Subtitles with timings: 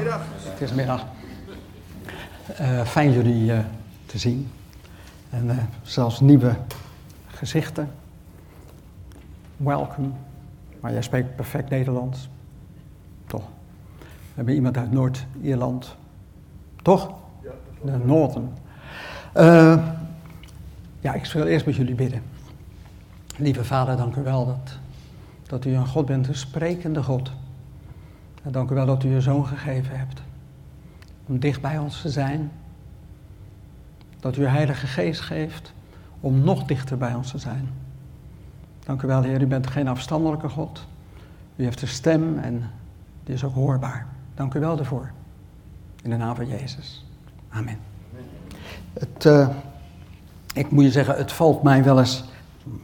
[0.00, 0.22] Middag.
[0.42, 1.06] Het is middag.
[2.60, 3.58] Uh, fijn jullie uh,
[4.06, 4.50] te zien.
[5.30, 6.54] En uh, zelfs nieuwe
[7.26, 7.90] gezichten.
[9.56, 10.08] Welcome.
[10.80, 12.28] Maar jij spreekt perfect Nederlands.
[13.26, 13.42] Toch?
[13.98, 15.96] We hebben iemand uit Noord-Ierland.
[16.82, 17.12] Toch?
[17.42, 17.50] Ja.
[17.84, 18.52] De Noorden.
[21.00, 22.22] ja, ik wil eerst met jullie bidden.
[23.36, 24.78] Lieve Vader, dank u wel dat,
[25.46, 27.30] dat u een God bent, een sprekende God.
[28.42, 30.22] En dank u wel dat u je zoon gegeven hebt.
[31.26, 32.50] Om dicht bij ons te zijn.
[34.20, 35.72] Dat u uw Heilige Geest geeft
[36.20, 37.68] om nog dichter bij ons te zijn.
[38.84, 39.42] Dank u wel, Heer.
[39.42, 40.86] U bent geen afstandelijke God.
[41.56, 42.70] U heeft een stem en
[43.24, 44.06] die is ook hoorbaar.
[44.34, 45.10] Dank u wel daarvoor.
[46.02, 47.06] In de naam van Jezus.
[47.48, 47.78] Amen.
[48.92, 49.48] Het, uh,
[50.54, 52.24] ik moet je zeggen, het valt mij wel eens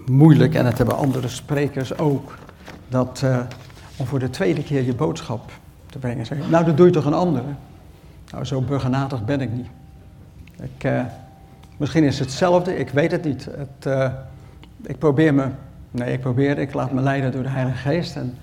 [0.06, 2.34] moeilijk, en dat hebben andere sprekers ook,
[2.88, 3.40] dat, uh,
[3.96, 5.50] om voor de tweede keer je boodschap
[5.86, 6.26] te brengen.
[6.26, 7.46] Zeg, nou, dat doe je toch een andere?
[8.30, 9.66] Nou, zo burgernatig ben ik niet.
[10.62, 11.00] Ik, uh,
[11.76, 13.44] misschien is het hetzelfde, ik weet het niet.
[13.44, 14.10] Het, uh,
[14.82, 15.48] ik probeer me,
[15.90, 18.16] nee, ik probeer, ik laat me leiden door de Heilige Geest.
[18.16, 18.34] En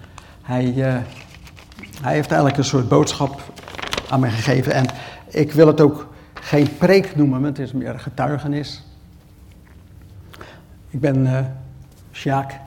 [0.42, 0.64] hij,
[2.02, 3.42] hij heeft eigenlijk een soort boodschap
[4.10, 4.74] aan me gegeven.
[4.74, 4.86] En
[5.28, 8.84] ik wil het ook geen preek noemen, maar het is meer getuigenis.
[10.90, 11.28] Ik ben
[12.12, 12.60] Sjaak,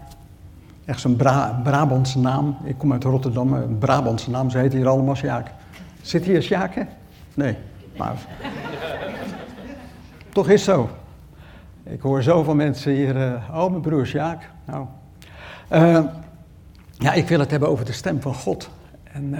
[0.87, 2.57] echt zo'n Bra Brabantse naam.
[2.65, 5.51] Ik kom uit Rotterdam, een Brabantse naam, ze heten hier allemaal Sjaak.
[6.01, 6.83] Zit hier Sjaak, hè?
[7.35, 7.57] Nee,
[7.97, 8.15] maar...
[10.33, 10.91] Toch is zo.
[11.83, 14.51] Ik hoor zoveel mensen hier, uh, oh mijn broer Sjaak.
[14.65, 14.87] Nou,
[15.73, 16.05] uh,
[16.99, 18.71] ja, ik wil het hebben over de stem van God.
[19.13, 19.35] En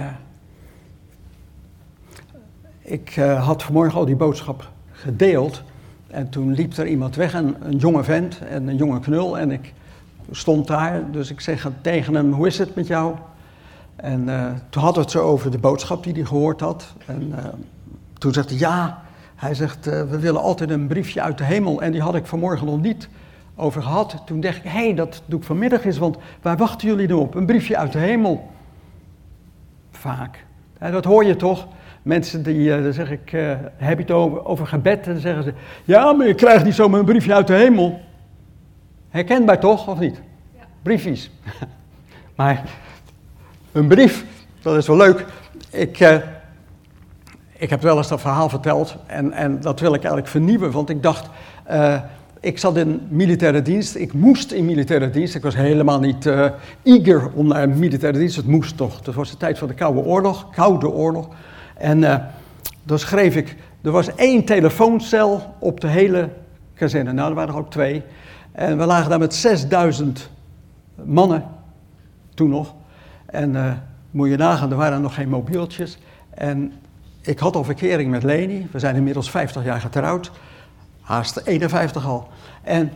[2.81, 5.63] ik had vanmorgen al die boodschap gedeeld...
[6.07, 9.37] En toen liep er iemand weg, een jonge vent en een jonge knul.
[9.39, 9.73] En ik
[10.31, 13.15] stond daar, dus ik zeg tegen hem, hoe is het met jou?
[13.97, 16.93] En uh, toen hadden het zo over de boodschap die hij gehoord had.
[17.05, 17.37] En uh,
[18.17, 19.01] toen zegt hij, ja,
[19.35, 21.81] hij zegt, uh, we willen altijd een briefje uit de hemel.
[21.81, 23.09] En die had ik vanmorgen nog niet
[23.55, 24.21] over gehad.
[24.25, 27.13] Toen dacht ik, hé, hey, dat doe ik vanmiddag eens, want waar wachten jullie nu
[27.13, 27.35] op?
[27.35, 28.51] Een briefje uit de hemel.
[29.91, 30.45] Vaak.
[30.91, 31.67] Dat hoor je toch?
[32.01, 33.29] Mensen die, dan zeg ik,
[33.77, 35.05] heb je het over, over gebed?
[35.07, 35.53] En dan zeggen ze,
[35.83, 37.99] ja, maar je krijgt niet zomaar een briefje uit de hemel.
[39.17, 40.21] Herkenbaar toch, of niet?
[40.57, 40.63] Ja.
[40.81, 41.31] Briefjes.
[42.35, 42.63] maar
[43.71, 44.25] een brief,
[44.61, 45.25] dat is wel leuk.
[45.69, 46.15] Ik, uh,
[47.53, 50.89] ik heb wel eens dat verhaal verteld en, en dat wil ik eigenlijk vernieuwen, want
[50.89, 51.29] ik dacht,
[52.39, 55.35] ik zat in militaire dienst, ik moest in militaire dienst.
[55.35, 56.29] Ik was helemaal niet
[56.83, 59.01] eager om naar militaire dienst, het moest toch.
[59.01, 61.27] Dat was de tijd van de Koude Oorlog, Koude Oorlog.
[61.77, 62.15] En uh,
[62.83, 66.29] dan schreef ik, er was één telefooncel op de hele
[66.73, 67.11] kazerne.
[67.11, 68.03] Nou, er waren er ook twee.
[68.57, 70.29] En we lagen daar met 6000
[71.03, 71.43] mannen,
[72.33, 72.73] toen nog.
[73.25, 73.71] En uh,
[74.11, 75.97] moet je nagaan, er waren nog geen mobieltjes.
[76.29, 76.73] En
[77.21, 78.67] ik had al verkering met Leni.
[78.71, 80.31] We zijn inmiddels 50 jaar getrouwd.
[81.01, 82.27] Haast 51 al.
[82.63, 82.91] En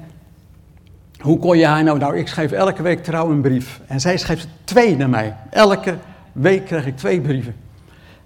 [1.20, 2.00] hoe kon je haar nou?
[2.00, 3.82] Nou, ik schreef elke week trouw een brief.
[3.88, 5.36] En zij schreef twee naar mij.
[5.50, 5.98] Elke
[6.32, 7.56] week kreeg ik twee brieven.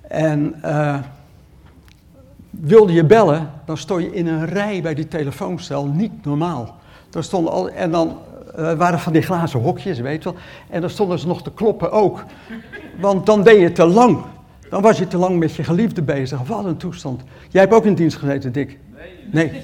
[0.02, 1.00] En uh,
[2.50, 6.84] wilde je bellen, dan stond je in een rij bij die telefooncel, niet normaal.
[7.16, 8.18] Daar stonden al, en dan
[8.60, 10.40] uh, waren van die glazen hokjes, weet je wel.
[10.70, 12.24] En dan stonden ze nog te kloppen ook.
[13.00, 14.24] Want dan deed je te lang.
[14.70, 16.40] Dan was je te lang met je geliefde bezig.
[16.48, 17.22] Wat een toestand.
[17.50, 18.80] Jij hebt ook in dienst gezeten, Dick?
[19.32, 19.52] Nee.
[19.52, 19.64] Nee,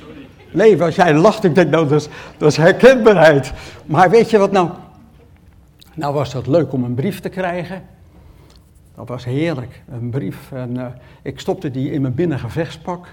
[0.51, 2.07] nee als jij lacht, ik denk, nou, dat is,
[2.37, 3.53] dat is herkenbaarheid.
[3.85, 4.69] Maar weet je wat nou?
[5.93, 7.83] Nou was dat leuk om een brief te krijgen.
[8.95, 10.51] Dat was heerlijk, een brief.
[10.51, 10.85] En uh,
[11.21, 13.07] ik stopte die in mijn binnengevechtspak.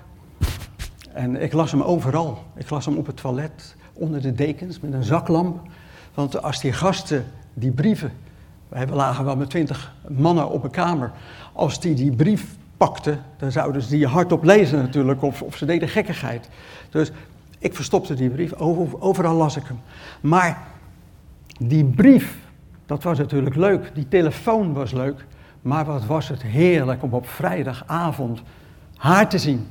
[1.13, 2.39] En ik las hem overal.
[2.57, 5.61] Ik las hem op het toilet, onder de dekens, met een zaklamp.
[6.15, 8.13] Want als die gasten die brieven,
[8.69, 11.11] wij lagen wel met twintig mannen op een kamer,
[11.53, 15.67] als die die brief pakten, dan zouden ze die hardop lezen natuurlijk, of, of ze
[15.67, 16.49] deden gekkigheid.
[16.91, 17.11] Dus
[17.59, 18.53] ik verstopte die brief,
[18.99, 19.81] overal las ik hem.
[20.21, 20.67] Maar
[21.59, 22.37] die brief,
[22.87, 25.27] dat was natuurlijk leuk, die telefoon was leuk.
[25.63, 28.43] Maar wat was het heerlijk om op vrijdagavond
[28.97, 29.67] haar te zien.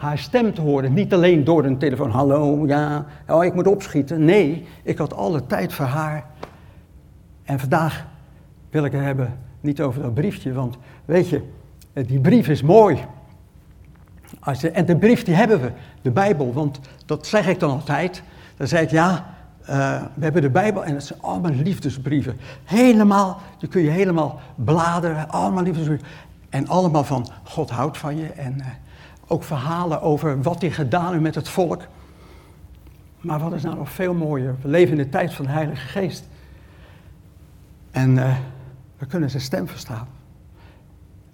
[0.00, 0.92] Haar stem te horen.
[0.92, 2.10] Niet alleen door een telefoon.
[2.10, 4.24] Hallo, ja, oh, ik moet opschieten.
[4.24, 6.24] Nee, ik had alle tijd voor haar.
[7.42, 8.06] En vandaag
[8.70, 10.52] wil ik het hebben niet over dat briefje.
[10.52, 11.42] Want weet je,
[11.92, 12.98] die brief is mooi.
[14.40, 15.70] Als je, en de brief die hebben we,
[16.02, 16.52] de Bijbel.
[16.52, 18.22] Want dat zeg ik dan altijd.
[18.56, 22.36] Dan zeg ik ja, uh, we hebben de Bijbel en het zijn allemaal liefdesbrieven.
[22.64, 26.06] Helemaal, die kun je helemaal bladeren, allemaal liefdesbrieven.
[26.48, 28.26] En allemaal van God houdt van je.
[28.26, 28.66] En uh,
[29.30, 31.82] ook verhalen over wat hij gedaan heeft met het volk.
[33.20, 34.56] Maar wat is nou nog veel mooier?
[34.62, 36.28] We leven in de tijd van de Heilige Geest.
[37.90, 38.36] En uh,
[38.98, 40.08] we kunnen zijn stem verstaan.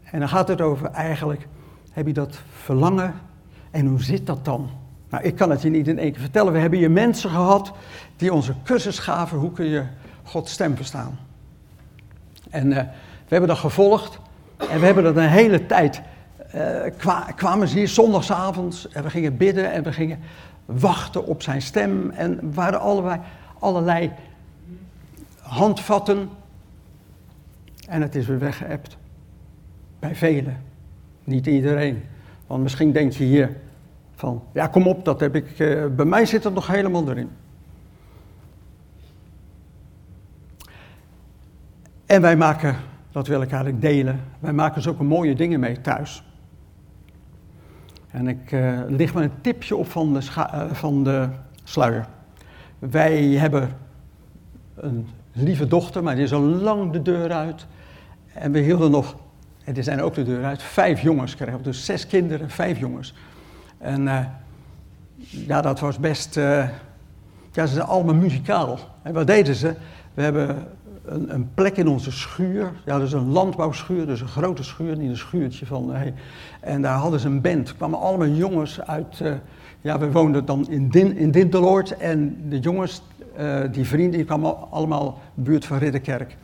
[0.03, 1.49] En dan gaat het over eigenlijk,
[1.91, 3.15] heb je dat verlangen
[3.71, 4.71] en hoe zit dat dan?
[5.11, 6.53] Nou, ik kan het je niet in één keer vertellen.
[6.53, 7.73] We hebben hier mensen gehad
[8.17, 9.85] die onze cursus gaven, hoe kun je
[10.23, 11.19] Gods stem verstaan.
[12.51, 12.77] En uh,
[13.29, 14.19] we hebben dat gevolgd
[14.57, 16.03] en we hebben dat een hele tijd,
[16.55, 20.19] uh, kwamen ze hier zondagsavonds en we gingen bidden en we gingen
[20.65, 23.21] wachten op zijn stem en waren allerlei,
[23.59, 24.13] allerlei
[25.41, 26.29] handvatten.
[27.89, 28.97] En het is weer weggeëpt.
[29.99, 30.63] Bij velen.
[31.25, 32.05] Niet iedereen.
[32.47, 33.57] Want misschien denk je hier
[34.15, 37.31] van, ja kom op, dat heb ik, uh, bij mij zit het nog helemaal erin.
[42.07, 42.77] En wij maken,
[43.13, 46.25] dat wil ik eigenlijk delen, wij maken zulke mooie dingen mee thuis.
[48.17, 51.29] En ik uh, lig me een tipje op van de, uh, van de
[51.65, 52.07] sluier.
[52.79, 53.71] Wij hebben
[54.75, 57.67] een lieve dochter, maar die is al lang de deur uit.
[58.33, 59.17] En we hielden nog,
[59.65, 61.63] en die zijn ook de deur uit, vijf jongens kregen.
[61.63, 63.15] Dus zes kinderen, vijf jongens.
[63.79, 64.25] En uh,
[65.17, 66.71] ja, dat was best, ja,
[67.53, 68.79] ze zijn allemaal muzikaal.
[69.03, 69.75] En wat deden ze?
[70.15, 70.67] We hebben
[71.07, 72.73] een, een, plek in onze schuur.
[72.85, 75.95] Ja, is een landbouwschuur, dus een grote schuur, niet een schuurtje van.
[75.95, 76.15] Hey.
[76.61, 77.69] En daar hadden ze een band.
[77.69, 79.21] Er kwamen allemaal jongens uit.
[79.23, 79.33] Uh,
[79.81, 81.97] ja, we woonden dan in, Din, in Dinteloord.
[81.97, 83.03] En de jongens,
[83.39, 86.37] uh, die vrienden, die kwamen allemaal buurt van Ridderkerk.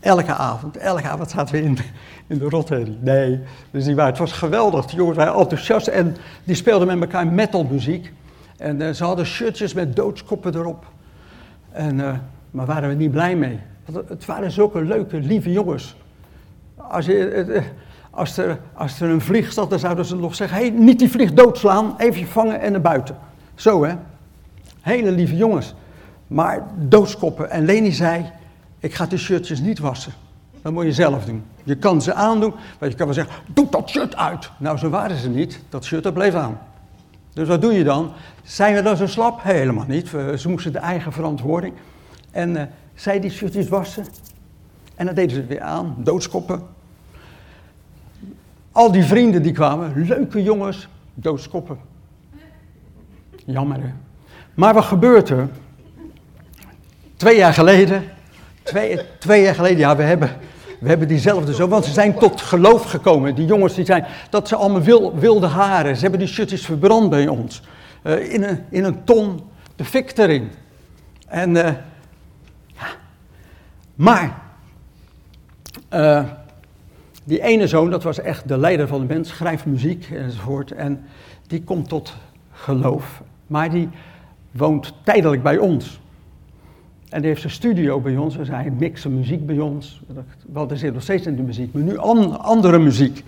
[0.00, 1.78] Elke avond, elke avond zaten we in,
[2.26, 2.98] in de rotherrie.
[3.00, 3.40] Nee,
[3.70, 4.86] dus die waren, het was geweldig.
[4.86, 8.12] De jongens waren enthousiast en die speelden met elkaar metalmuziek.
[8.56, 10.86] En ze hadden shirtjes met doodskoppen erop.
[11.72, 11.96] En,
[12.50, 13.58] maar waren we niet blij mee.
[14.08, 15.96] Het waren zulke leuke, lieve jongens.
[16.76, 17.62] Als, je,
[18.10, 21.10] als, er, als er een vlieg zat, dan zouden ze nog zeggen: hey, niet die
[21.10, 23.16] vlieg doodslaan, even vangen en naar buiten.
[23.54, 23.94] Zo hè.
[24.80, 25.74] Hele lieve jongens.
[26.26, 27.50] Maar doodskoppen.
[27.50, 28.30] En Leni zei:
[28.78, 30.12] Ik ga de shirtjes niet wassen.
[30.62, 31.44] Dat moet je zelf doen.
[31.62, 34.50] Je kan ze aandoen, maar je kan wel zeggen: Doe dat shirt uit.
[34.58, 35.60] Nou, zo waren ze niet.
[35.68, 36.58] Dat shirt dat bleef aan.
[37.32, 38.12] Dus wat doe je dan?
[38.42, 39.42] Zijn we dan zo slap?
[39.42, 40.08] Helemaal niet.
[40.36, 41.74] Ze moesten de eigen verantwoording.
[42.30, 42.62] En uh,
[42.94, 44.04] zij die shirtjes wassen.
[44.94, 46.62] En dan deden ze het weer aan, doodskoppen.
[48.72, 51.78] Al die vrienden die kwamen, leuke jongens, doodskoppen.
[53.44, 53.90] Jammer hè.
[54.54, 55.48] Maar wat gebeurt er?
[57.16, 58.04] Twee jaar geleden,
[58.62, 60.30] twee, twee jaar geleden, ja we hebben,
[60.80, 63.34] we hebben diezelfde zo, want ze zijn tot geloof gekomen.
[63.34, 65.94] Die jongens die zijn, dat ze allemaal wil, wilde haren.
[65.94, 67.62] Ze hebben die shirtjes verbrand bij ons.
[68.04, 69.40] Uh, in, een, in een ton,
[69.76, 70.50] de fik erin.
[71.26, 71.68] En uh,
[73.94, 74.42] maar,
[75.92, 76.24] uh,
[77.24, 80.72] die ene zoon, dat was echt de leider van de mens, schrijft muziek enzovoort.
[80.72, 81.04] En
[81.46, 82.16] die komt tot
[82.52, 83.22] geloof.
[83.46, 83.88] Maar die
[84.50, 86.00] woont tijdelijk bij ons.
[87.08, 88.36] En die heeft een studio bij ons.
[88.36, 90.02] Dus hij mixt muziek bij ons.
[90.52, 93.24] Wel, er zit nog steeds in de muziek, maar nu an, andere muziek.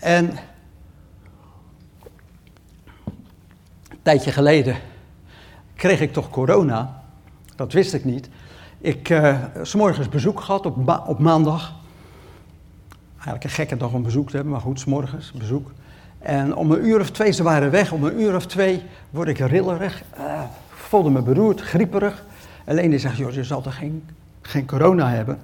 [0.00, 0.30] En
[3.88, 4.76] een tijdje geleden
[5.74, 7.02] kreeg ik toch corona.
[7.56, 8.28] Dat wist ik niet
[8.78, 11.74] ik uh, s'morgens bezoek gehad op, op maandag.
[13.14, 15.70] Eigenlijk een gekke dag om bezoek te hebben, maar goed, s'morgens bezoek.
[16.18, 19.28] En om een uur of twee, ze waren weg, om een uur of twee word
[19.28, 20.02] ik rillerig.
[20.18, 22.24] Uh, voelde me beroerd, grieperig.
[22.64, 24.04] Alleen die zegt, joh, je zal toch geen,
[24.40, 25.38] geen corona hebben?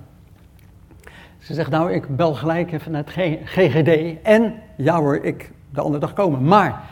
[1.38, 4.22] Ze zegt, nou, ik bel gelijk even naar het GGD.
[4.22, 6.44] En, ja hoor, ik de andere dag komen.
[6.44, 6.82] Maar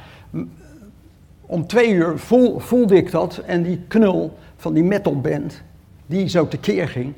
[1.41, 5.63] om twee uur voel, voelde ik dat en die knul van die metalband,
[6.11, 7.13] die zo tekeer ging,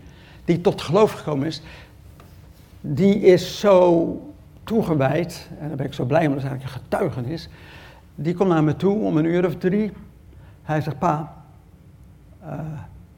[0.45, 1.63] die tot geloof gekomen is,
[2.81, 4.33] die is zo
[4.65, 7.49] toegewijd, en daar ben ik zo blij om, dat is eigenlijk een getuigenis,
[8.15, 9.93] die komt naar me toe om een uur of drie.
[10.63, 11.45] Hij zegt, pa,
[12.45, 12.59] uh,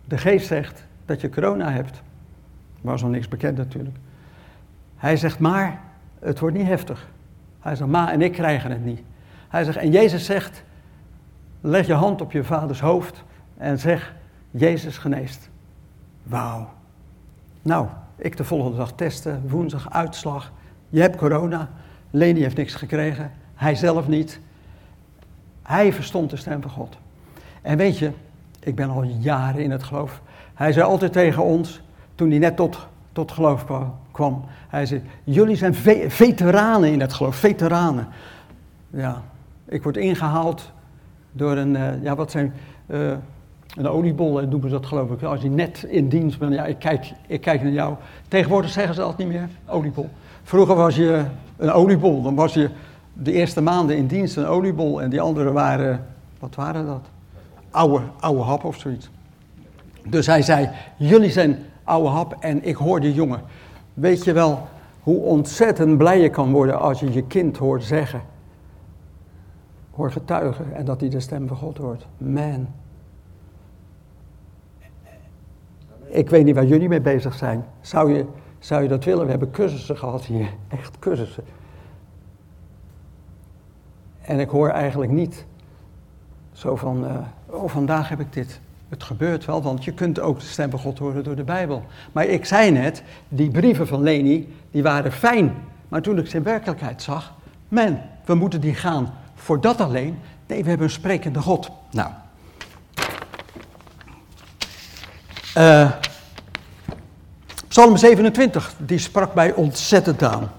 [0.04, 2.02] de geest zegt dat je corona hebt.
[2.81, 3.97] Was nog niks bekend natuurlijk.
[4.97, 5.81] Hij zegt, maar
[6.19, 7.09] het wordt niet heftig.
[7.61, 9.00] Hij zegt, ma en ik krijgen het niet.
[9.49, 10.62] Hij zegt, en Jezus zegt,
[11.61, 13.25] leg je hand op je vaders hoofd
[13.57, 14.14] en zeg,
[14.50, 15.49] Jezus geneest.
[16.25, 16.69] Wauw.
[17.62, 20.52] Nou, ik de volgende dag testen, woensdag uitslag.
[20.88, 21.71] Je hebt corona.
[22.11, 23.33] Leni heeft niks gekregen.
[23.54, 24.40] Hij zelf niet.
[25.62, 26.97] Hij verstond de stem van God.
[27.62, 28.11] En weet je,
[28.61, 30.21] ik ben al jaren in het geloof.
[30.54, 31.81] Hij zei altijd tegen ons,
[32.14, 33.64] toen hij net tot, tot geloof
[34.11, 34.45] kwam.
[34.69, 35.75] Hij zei, jullie zijn
[36.09, 38.09] veteranen in het geloof, veteranen.
[38.90, 39.23] Ja,
[39.64, 40.73] ik word ingehaald
[41.33, 42.52] door een, uh, ja wat zijn...
[42.87, 43.12] Uh,
[43.75, 45.23] een oliebol eh, noemen ze dat geloof ik.
[45.23, 47.95] Als je net in dienst bent, ja, ik kijk, ik kijk naar jou.
[48.28, 50.09] Tegenwoordig zeggen ze dat niet meer, oliebol.
[50.43, 51.25] Vroeger was je
[51.57, 52.71] een oliebol, dan was je
[53.12, 55.02] de eerste maanden in dienst een oliebol.
[55.02, 56.07] En die anderen waren,
[56.38, 57.07] wat waren dat?
[57.71, 59.11] Oude, oude hap of zoiets.
[60.07, 63.40] Dus hij zei, jullie zijn oude hap en ik hoor die jongen.
[63.95, 64.69] Weet je wel
[65.00, 68.21] hoe ontzettend blij je kan worden als je je kind hoort zeggen.
[69.90, 72.07] Hoor getuigen en dat hij de stem van God hoort.
[72.19, 72.66] Man.
[76.14, 77.64] Ik weet niet waar jullie mee bezig zijn.
[77.80, 78.25] Zou je,
[78.59, 79.25] zou je dat willen?
[79.25, 80.49] We hebben cursussen gehad hier.
[80.68, 81.44] Echt cursussen.
[84.21, 85.44] En ik hoor eigenlijk niet
[86.52, 87.16] zo van, uh,
[87.47, 88.61] oh vandaag heb ik dit.
[88.88, 91.83] Het gebeurt wel, want je kunt ook de stem van God horen door de Bijbel.
[92.12, 95.54] Maar ik zei net, die brieven van Leni, die waren fijn.
[95.88, 97.35] Maar toen ik ze in werkelijkheid zag,
[97.68, 100.18] man, we moeten die gaan voor dat alleen.
[100.47, 101.71] Nee, we hebben een sprekende God.
[101.90, 102.11] Nou.
[105.59, 105.91] Uh,
[107.69, 110.51] Psalm 27, die sprak mij ontzettend aan.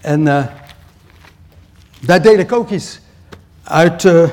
[0.00, 0.44] En uh,
[2.00, 3.00] daar deel ik ook iets
[3.62, 4.28] uit, uh,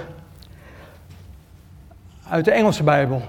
[2.28, 3.22] uit de Engelse Bijbel.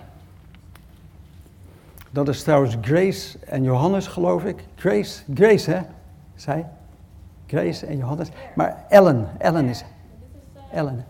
[2.11, 4.65] Dat is trouwens Grace en Johannes, geloof ik.
[4.77, 5.81] Grace, Grace hè,
[6.35, 6.67] zij.
[7.47, 8.29] Grace en Johannes.
[8.55, 9.85] Maar Ellen, Ellen is
[10.73, 11.05] Ellen.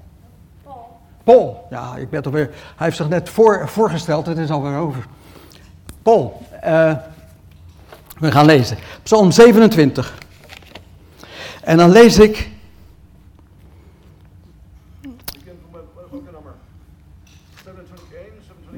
[0.62, 0.99] Paul.
[1.25, 2.49] Paul, ja, ik ben toch weer.
[2.50, 5.07] Hij heeft zich net voor, voorgesteld, het is alweer over.
[6.04, 6.92] Paul, uh,
[8.18, 8.76] we gaan lezen.
[9.02, 10.18] Psalm 27.
[11.62, 12.50] En dan lees ik.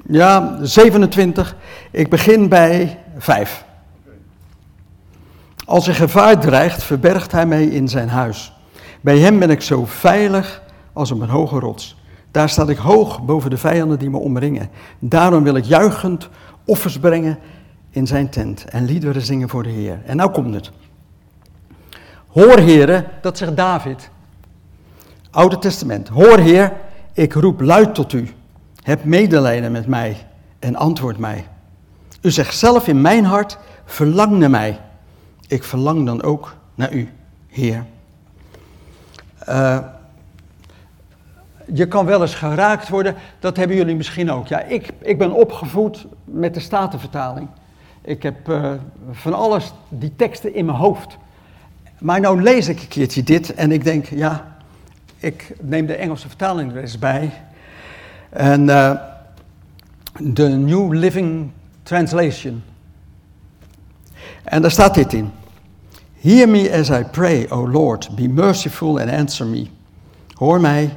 [0.08, 1.56] Ja, 27.
[1.90, 3.64] Ik begin bij 5.
[5.64, 8.52] Als er gevaar dreigt, verbergt hij mij in zijn huis.
[9.00, 11.96] Bij hem ben ik zo veilig als op een hoge rots.
[12.30, 14.70] Daar staat ik hoog boven de vijanden die me omringen.
[14.98, 16.28] Daarom wil ik juichend
[16.66, 17.38] offers brengen
[17.90, 20.00] in zijn tent en liederen zingen voor de Heer.
[20.04, 20.70] En nou komt het.
[22.26, 24.10] Hoor heren, dat zegt David.
[25.30, 26.08] Oude Testament.
[26.08, 26.72] Hoor Heer,
[27.12, 28.30] ik roep luid tot u.
[28.82, 30.26] Heb medelijden met mij
[30.58, 31.46] en antwoord mij.
[32.20, 34.80] U zegt zelf in mijn hart, verlang naar mij.
[35.48, 37.08] Ik verlang dan ook naar u,
[37.46, 37.84] Heer.
[39.48, 39.78] Uh,
[41.74, 44.46] je kan wel eens geraakt worden, dat hebben jullie misschien ook.
[44.46, 47.48] Ja, ik, ik ben opgevoed met de Statenvertaling.
[48.02, 48.72] Ik heb uh,
[49.10, 51.16] van alles, die teksten in mijn hoofd.
[51.98, 54.56] Maar nou lees ik een keertje dit en ik denk, ja,
[55.18, 57.32] ik neem de Engelse vertaling er eens bij.
[58.30, 58.90] En uh,
[60.18, 61.50] de New Living
[61.82, 62.62] Translation.
[64.44, 65.30] En daar staat dit in.
[66.20, 69.66] Hear me as I pray, O Lord, be merciful and answer me.
[70.34, 70.96] Hoor mij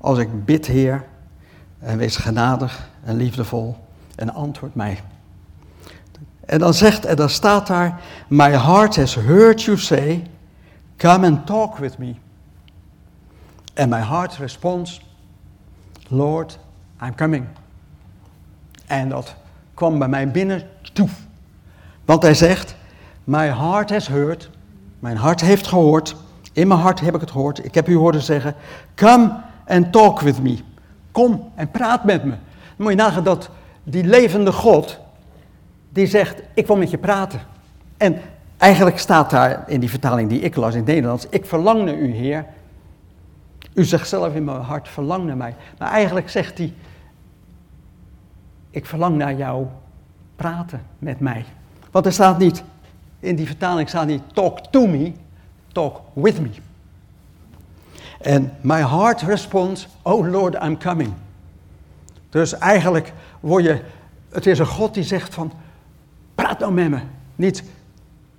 [0.00, 1.04] als ik bid, Heer,
[1.78, 3.76] en wees genadig en liefdevol
[4.14, 5.00] en antwoord mij.
[6.40, 10.26] En dan zegt, en dan staat daar, my heart has heard you say,
[10.96, 12.14] come and talk with me.
[13.74, 15.00] And my heart responds,
[16.08, 16.58] Lord,
[17.02, 17.46] I'm coming.
[18.86, 19.34] En dat
[19.74, 21.12] kwam bij mij binnen, toef.
[22.04, 22.74] Want hij zegt,
[23.24, 24.50] my heart has heard,
[24.98, 26.16] mijn hart heeft gehoord,
[26.52, 28.54] in mijn hart heb ik het gehoord, ik heb u horen zeggen,
[28.94, 30.58] come and talk with me.
[31.10, 32.30] Kom en praat met me.
[32.30, 32.38] Dan
[32.76, 33.50] moet je nagaan dat
[33.82, 34.98] die levende God,
[35.88, 37.40] die zegt, ik wil met je praten.
[37.96, 38.20] En
[38.56, 41.94] eigenlijk staat daar in die vertaling die ik las in het Nederlands, ik verlang naar
[41.94, 42.46] u, Heer.
[43.74, 45.54] U zegt zelf in mijn hart, verlang naar mij.
[45.78, 46.72] Maar eigenlijk zegt hij,
[48.70, 49.66] ik verlang naar jou
[50.36, 51.44] praten met mij.
[51.90, 52.62] Want er staat niet,
[53.20, 55.12] in die vertaling staat niet talk to me,
[55.72, 56.50] talk with me.
[58.20, 61.12] En my heart responds, oh Lord, I'm coming.
[62.30, 63.80] Dus eigenlijk word je,
[64.28, 65.52] het is een God die zegt van,
[66.34, 67.00] praat nou met me.
[67.36, 67.62] Niet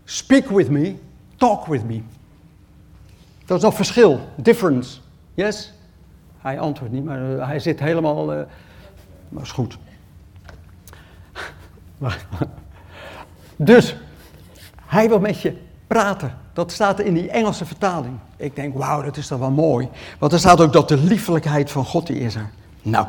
[0.04, 0.96] speak with me,
[1.36, 2.02] talk with me.
[3.46, 5.00] Dat is nog verschil, difference.
[5.34, 5.74] Yes?
[6.38, 8.42] Hij antwoordt niet, maar uh, hij zit helemaal, uh,
[9.30, 9.78] maar is goed.
[13.56, 13.96] dus,
[14.86, 15.58] hij wil met je
[15.92, 16.34] praten.
[16.54, 18.14] Dat staat in die Engelse vertaling.
[18.38, 19.90] Ik denk, wauw, dat is toch wel mooi.
[20.20, 22.50] Want er staat ook dat de liefelijkheid van God die is er.
[22.82, 23.08] Nou,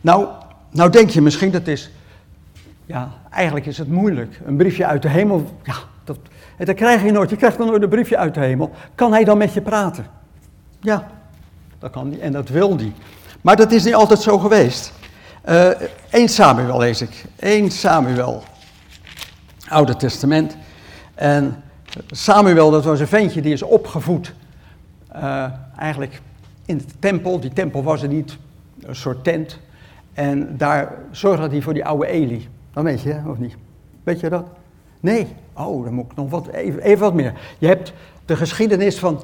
[0.00, 0.26] nou,
[0.70, 1.90] nou denk je misschien dat is,
[2.86, 4.40] ja, eigenlijk is het moeilijk.
[4.44, 5.74] Een briefje uit de hemel, ja,
[6.04, 6.18] dat,
[6.58, 7.30] dat krijg je nooit.
[7.30, 8.70] Je krijgt dan nooit een briefje uit de hemel.
[8.94, 10.06] Kan hij dan met je praten?
[10.80, 11.06] Ja,
[11.78, 12.92] dat kan hij en dat wil hij.
[13.40, 14.92] Maar dat is niet altijd zo geweest.
[15.48, 15.68] Uh,
[16.10, 17.24] 1 Samuel lees ik.
[17.36, 18.42] 1 Samuel.
[19.68, 20.56] Oude Testament.
[21.14, 21.62] En
[22.10, 24.34] Samuel, dat was een ventje die is opgevoed
[25.16, 25.44] uh,
[25.76, 26.20] eigenlijk
[26.64, 27.40] in de tempel.
[27.40, 28.38] Die tempel was er niet,
[28.82, 29.58] een soort tent.
[30.12, 32.48] En daar zorgde hij voor die oude Eli.
[32.72, 33.56] Dat weet je, of niet?
[34.02, 34.44] Weet je dat?
[35.00, 35.26] Nee.
[35.52, 37.32] Oh, dan moet ik nog wat, even, even wat meer.
[37.58, 37.92] Je hebt
[38.24, 39.22] de geschiedenis van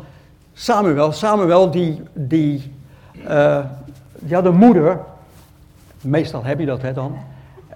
[0.52, 1.12] Samuel.
[1.12, 2.72] Samuel, die, die,
[4.18, 5.00] die had een moeder.
[6.00, 7.16] Meestal heb je dat hè, dan.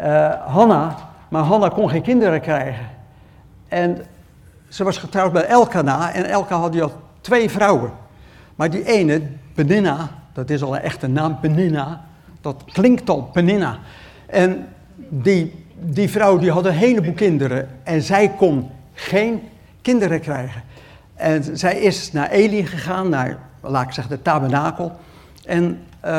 [0.00, 0.96] Uh, Hanna.
[1.28, 2.86] Maar Hanna kon geen kinderen krijgen.
[3.68, 4.04] En
[4.70, 7.92] ze was getrouwd bij Elkana en Elka had die al twee vrouwen.
[8.54, 9.22] Maar die ene,
[9.54, 12.04] Beninna, dat is al een echte naam, Beninna,
[12.40, 13.78] dat klinkt al Beninna.
[14.26, 14.66] En
[15.08, 19.42] die, die vrouw die had een heleboel kinderen en zij kon geen
[19.82, 20.62] kinderen krijgen.
[21.14, 24.92] En zij is naar Eli gegaan, naar, laat ik zeggen, de tabernakel.
[25.44, 25.64] En
[26.04, 26.10] uh,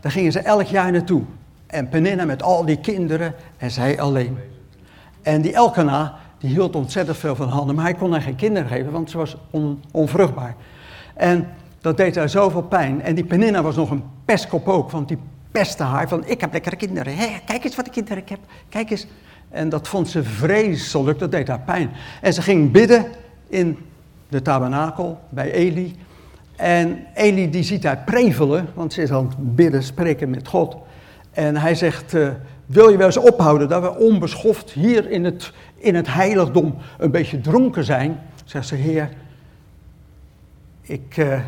[0.00, 1.22] daar gingen ze elk jaar naartoe.
[1.66, 4.38] En Peninna met al die kinderen en zij alleen.
[5.22, 8.68] En die Elkana, die hield ontzettend veel van handen, maar hij kon haar geen kinderen
[8.68, 10.54] geven, want ze was on, onvruchtbaar.
[11.14, 11.48] En
[11.80, 13.02] dat deed haar zoveel pijn.
[13.02, 15.18] En die Peninna was nog een pestkop ook, want die
[15.50, 17.16] pestte haar van, ik heb lekkere kinderen.
[17.16, 19.06] Hé, kijk eens wat ik kinderen ik heb, kijk eens.
[19.48, 21.90] En dat vond ze vreselijk, dat deed haar pijn.
[22.20, 23.06] En ze ging bidden
[23.48, 23.78] in
[24.28, 25.96] de tabernakel bij Eli.
[26.56, 30.76] En Eli die ziet haar prevelen, want ze is aan het bidden, spreken met God.
[31.30, 32.28] En hij zegt, uh,
[32.70, 37.10] wil je wel eens ophouden dat we onbeschoft hier in het, in het heiligdom een
[37.10, 38.20] beetje dronken zijn?
[38.44, 39.08] Zegt ze, heer,
[40.80, 41.40] ik, uh,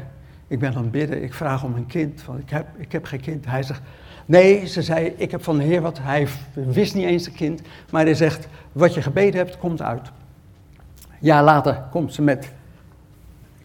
[0.47, 3.05] ik ben aan het bidden, ik vraag om een kind, want ik heb, ik heb
[3.05, 3.47] geen kind.
[3.47, 3.81] Hij zegt,
[4.26, 5.99] nee, ze zei, ik heb van de heer wat.
[6.00, 7.61] Hij wist niet eens een kind,
[7.91, 10.11] maar hij zegt, wat je gebeden hebt, komt uit.
[11.21, 12.52] Ja, later komt ze met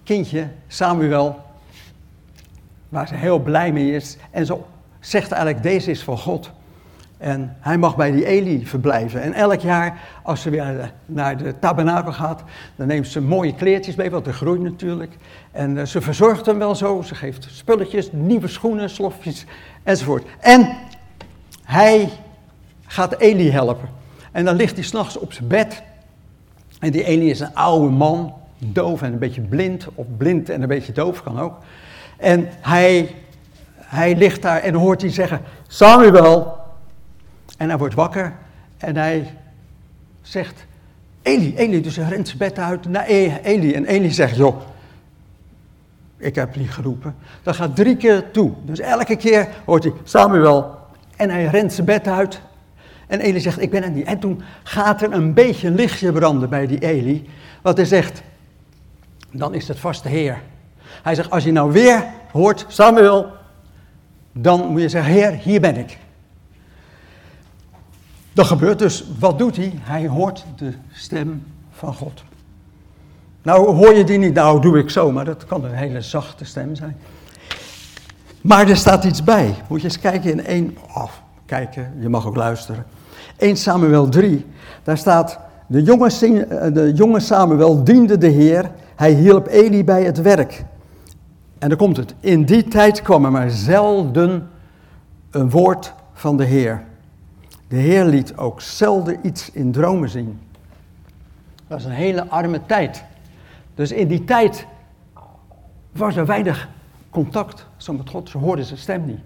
[0.04, 1.42] kindje, Samuel,
[2.90, 4.18] waar ze heel blij mee is.
[4.32, 4.58] En ze
[5.00, 6.52] zegt eigenlijk, deze is van God.
[7.18, 9.22] En hij mag bij die Eli verblijven.
[9.22, 12.44] En elk jaar, als ze weer naar de tabernakel gaat,
[12.76, 15.18] dan neemt ze mooie kleertjes mee, want er groeit natuurlijk.
[15.52, 17.02] En eh, ze verzorgt hem wel zo.
[17.02, 19.46] Ze geeft spulletjes, nieuwe schoenen, slofjes
[19.84, 20.26] enzovoort.
[20.40, 20.78] En
[21.64, 22.10] hij
[22.86, 23.90] gaat Eli helpen.
[24.32, 25.84] En dan ligt hij s'nachts op zijn bed.
[26.80, 30.62] En die Eli is een oude man, doof en een beetje blind, of blind en
[30.62, 31.58] een beetje doof kan ook.
[32.18, 33.16] En hij,
[33.76, 36.66] hij ligt daar en hoort hij zeggen, Samuel.
[37.58, 38.36] En hij wordt wakker
[38.78, 39.34] en hij
[40.22, 40.66] zegt,
[41.22, 43.74] Eli, Eli, dus hij rent zijn bed uit naar e- Eli.
[43.74, 44.62] En Eli zegt, joh,
[46.18, 47.16] ik heb niet geroepen.
[47.44, 48.52] Dat gaat drie keer toe.
[48.66, 50.78] Dus elke keer hoort hij, Samuel.
[51.16, 52.42] En hij rent zijn bed uit.
[53.08, 54.06] En Eli zegt, ik ben er niet.
[54.06, 57.30] En toen gaat er een beetje lichtje branden bij die Eli.
[57.62, 58.22] Wat hij zegt,
[59.32, 60.42] dan is het vast de Heer.
[61.04, 63.32] Hij zegt, als je nou weer hoort, Samuel,
[64.32, 65.98] dan moet je zeggen, Heer, hier ben ik.
[68.38, 69.06] Dat gebeurt dus.
[69.20, 69.74] Wat doet hij?
[69.80, 72.24] Hij hoort de stem van God.
[73.42, 74.34] Nou, hoor je die niet?
[74.34, 76.98] Nou, doe ik zo, maar dat kan een hele zachte stem zijn.
[78.42, 79.56] Maar er staat iets bij.
[79.68, 81.10] Moet je eens kijken in 1, oh,
[81.46, 82.86] kijken, je mag ook luisteren.
[83.38, 84.46] 1 Samuel 3,
[84.84, 86.10] daar staat, de jonge,
[86.74, 90.66] de jonge Samuel diende de Heer, hij hielp Eli bij het werk.
[91.60, 94.50] En dan komt het, in die tijd kwam er maar zelden
[95.32, 96.87] een woord van de Heer.
[97.68, 100.40] De Heer liet ook zelden iets in dromen zien.
[101.68, 103.04] Dat is een hele arme tijd.
[103.76, 104.66] Dus in die tijd
[105.92, 106.70] was er weinig
[107.10, 108.30] contact zo met God.
[108.30, 109.20] Ze hoorden zijn stem niet.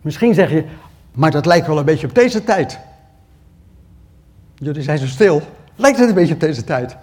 [0.00, 0.64] Misschien zeg je,
[1.12, 2.78] maar dat lijkt wel een beetje op deze tijd.
[4.54, 5.42] Jullie zijn zo stil.
[5.76, 6.96] Lijkt het een beetje op deze tijd?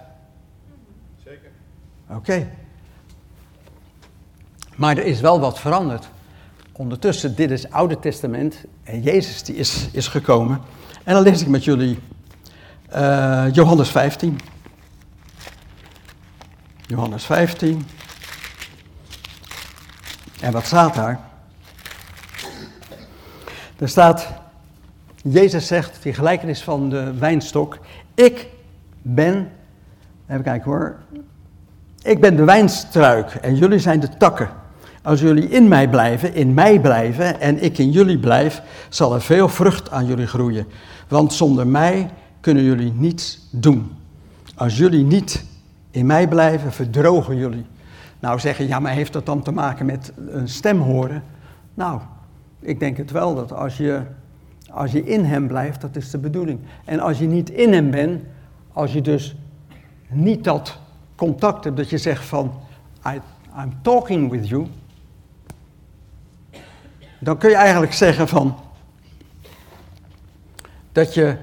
[1.24, 1.50] Zeker.
[2.08, 2.48] Oké.
[4.76, 6.08] Maar er is wel wat veranderd.
[6.78, 10.60] Ondertussen, dit is Oude Testament en Jezus die is, is gekomen.
[11.04, 11.98] En dan lees ik met jullie
[12.94, 14.38] uh, Johannes 15.
[16.86, 17.86] Johannes 15.
[20.40, 21.20] En wat staat daar?
[23.78, 24.28] Er staat,
[25.22, 27.78] Jezus zegt, die gelijkenis van de wijnstok,
[28.14, 28.46] ik
[29.02, 29.52] ben,
[30.28, 30.96] even kijken hoor,
[32.02, 34.57] ik ben de wijnstruik en jullie zijn de takken.
[35.08, 39.20] Als jullie in mij blijven, in mij blijven en ik in jullie blijf, zal er
[39.20, 40.66] veel vrucht aan jullie groeien.
[41.08, 43.90] Want zonder mij kunnen jullie niets doen.
[44.54, 45.44] Als jullie niet
[45.90, 47.66] in mij blijven, verdrogen jullie.
[48.20, 51.22] Nou zeggen, ja, maar heeft dat dan te maken met een stem horen?
[51.74, 52.00] Nou,
[52.60, 54.02] ik denk het wel, dat als je,
[54.70, 56.60] als je in hem blijft, dat is de bedoeling.
[56.84, 58.22] En als je niet in hem bent,
[58.72, 59.36] als je dus
[60.08, 60.78] niet dat
[61.16, 62.52] contact hebt, dat je zegt van,
[63.06, 63.20] I,
[63.62, 64.66] I'm talking with you,
[67.18, 68.56] dan kun je eigenlijk zeggen van,
[70.92, 71.36] dat je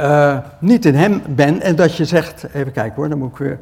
[0.00, 3.36] uh, niet in hem bent en dat je zegt, even kijken hoor, dan moet ik
[3.36, 3.58] weer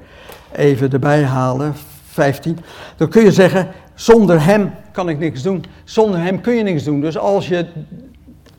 [0.53, 1.75] even erbij halen,
[2.07, 2.59] 15.
[2.97, 5.65] Dan kun je zeggen, zonder hem kan ik niks doen.
[5.85, 7.01] Zonder hem kun je niks doen.
[7.01, 7.67] Dus als je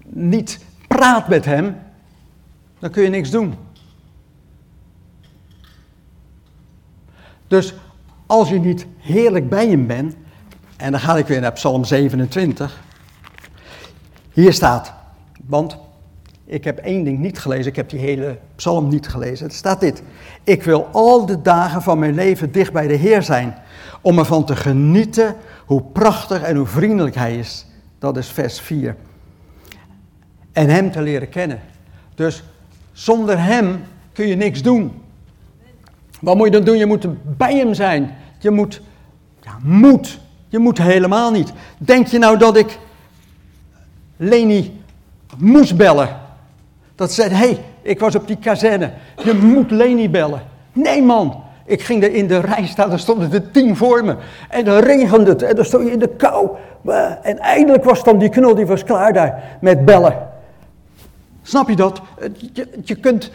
[0.06, 1.76] niet praat met hem,
[2.80, 3.54] dan kun je niks doen.
[7.48, 7.74] Dus
[8.26, 10.16] als je niet heerlijk bij hem bent,
[10.82, 12.82] en dan ga ik weer naar Psalm 27.
[14.34, 14.94] Hier staat,
[15.46, 15.78] want
[16.46, 19.48] ik heb één ding niet gelezen, ik heb die hele psalm niet gelezen.
[19.48, 20.04] Er staat dit,
[20.44, 23.56] ik wil al de dagen van mijn leven dicht bij de Heer zijn,
[24.02, 27.66] om ervan te genieten hoe prachtig en hoe vriendelijk Hij is.
[28.00, 28.96] Dat is vers 4.
[30.52, 31.60] En Hem te leren kennen.
[32.16, 32.44] Dus
[32.92, 35.02] zonder Hem kun je niks doen.
[36.22, 36.78] Wat moet je dan doen?
[36.78, 38.16] Je moet bij Hem zijn.
[38.40, 38.82] Je moet,
[39.42, 40.20] ja, moet.
[40.52, 41.54] Je moet helemaal niet.
[41.78, 42.80] Denk je nou dat ik
[44.18, 44.82] Leni
[45.38, 46.20] moest bellen?
[46.96, 48.92] Dat zei, hé, hey, ik was op die kazerne.
[49.24, 50.42] Je moet Leni bellen.
[50.74, 54.16] Nee man, ik ging er in de rij staan, daar stonden er tien voor me.
[54.50, 56.50] En dan regende het en dan stond je in de kou.
[57.22, 60.28] En eindelijk was dan die knul, die was klaar daar met bellen.
[61.42, 62.02] Snap je dat?
[62.54, 63.32] Je, je, kunt,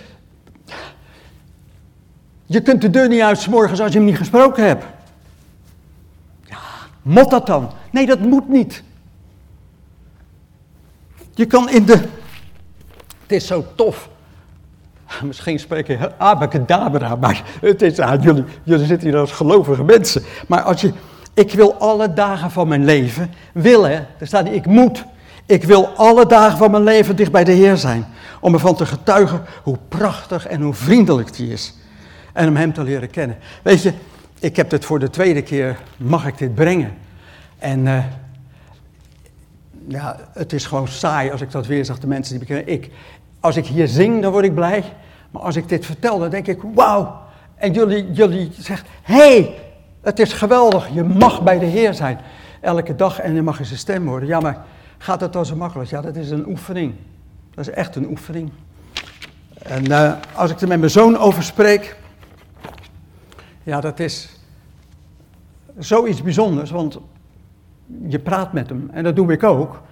[2.47, 4.85] je kunt de deur niet uit morgens als je hem niet gesproken hebt.
[7.07, 7.71] Ja, moet dat dan?
[7.91, 8.83] Nee, dat moet niet.
[11.35, 11.97] Je kan in de...
[13.23, 14.09] Het is zo tof.
[15.23, 20.23] Misschien spreek je abacadabra, maar het is, ah, jullie, jullie zitten hier als gelovige mensen.
[20.49, 20.93] Maar als je,
[21.35, 25.05] ik wil alle dagen van mijn leven, wil hè, er staat ik moet.
[25.47, 28.07] Ik wil alle dagen van mijn leven dicht bij de Heer zijn.
[28.41, 31.75] Om ervan te getuigen hoe prachtig en hoe vriendelijk die is.
[32.33, 33.39] En om hem te leren kennen.
[33.63, 33.93] Weet je,
[34.39, 36.95] ik heb dit voor de tweede keer, mag ik dit brengen.
[37.59, 38.05] En uh,
[39.89, 42.73] ja, het is gewoon saai als ik dat weer zeg, de mensen die bekennen.
[42.73, 42.91] Ik,
[43.41, 44.85] als ik hier zing, dan word ik blij.
[45.31, 47.21] Maar als ik dit vertel, dan denk ik, wauw.
[47.55, 48.51] En jullie, jullie
[49.03, 49.55] hé, hey,
[50.01, 50.89] het is geweldig.
[50.93, 52.19] Je mag bij de Heer zijn.
[52.61, 54.27] Elke dag en je mag zijn stem horen.
[54.27, 54.65] Ja, maar
[54.99, 55.91] gaat het dan zo makkelijk?
[55.91, 56.95] Ja, dat is een oefening.
[57.55, 58.51] Dat is echt een oefening.
[59.63, 61.97] En uh, als ik er met mijn zoon over spreek,
[63.67, 64.39] ja, dat is
[65.79, 66.99] zoiets bijzonders, want
[68.09, 69.83] je praat met hem en dat doe ik ook.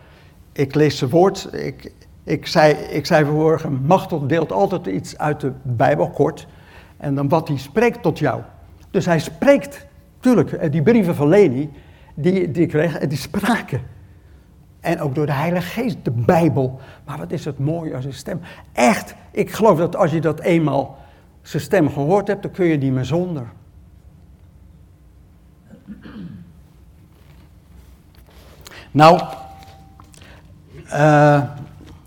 [0.53, 1.93] Ik lees zijn woord, ik,
[2.25, 6.47] ik zei, ik zei vanmorgen, Machtel deelt altijd iets uit de Bijbel, kort.
[6.97, 8.43] En dan wat hij spreekt tot jou.
[8.91, 9.87] Dus hij spreekt,
[10.21, 11.71] tuurlijk, eh, die brieven van Leni,
[12.15, 13.81] die, die ik kreeg, die spraken.
[14.81, 16.81] En ook door de Heilige Geest, de Bijbel.
[17.05, 18.41] Maar wat is het mooi als zijn stem.
[18.73, 20.99] Echt, ik geloof dat als je dat eenmaal
[21.43, 23.47] zijn stem gehoord hebt, dan kun je niet meer zonder.
[28.95, 29.21] Nou,
[30.93, 31.43] uh,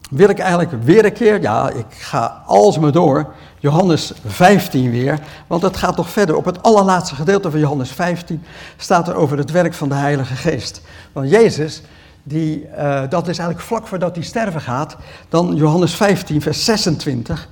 [0.09, 5.61] wil ik eigenlijk weer een keer, ja, ik ga alsmaar door, Johannes 15 weer, want
[5.61, 6.35] het gaat nog verder.
[6.35, 8.43] Op het allerlaatste gedeelte van Johannes 15
[8.77, 10.81] staat er over het werk van de Heilige Geest.
[11.11, 11.81] Want Jezus,
[12.23, 14.97] die, uh, dat is eigenlijk vlak voordat hij sterven gaat,
[15.29, 17.49] dan Johannes 15, vers 26,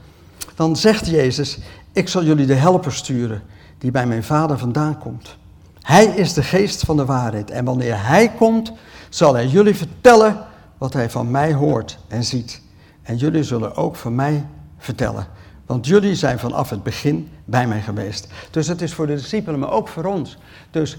[0.56, 1.58] dan zegt Jezus,
[1.92, 3.42] ik zal jullie de helper sturen
[3.78, 5.38] die bij mijn Vader vandaan komt.
[5.86, 8.72] Hij is de geest van de waarheid en wanneer hij komt,
[9.10, 10.46] zal hij jullie vertellen
[10.78, 12.62] wat hij van mij hoort en ziet.
[13.02, 14.46] En jullie zullen ook van mij
[14.78, 15.28] vertellen.
[15.66, 18.28] Want jullie zijn vanaf het begin bij mij geweest.
[18.52, 20.38] Dus het is voor de discipelen, maar ook voor ons.
[20.72, 20.98] Dus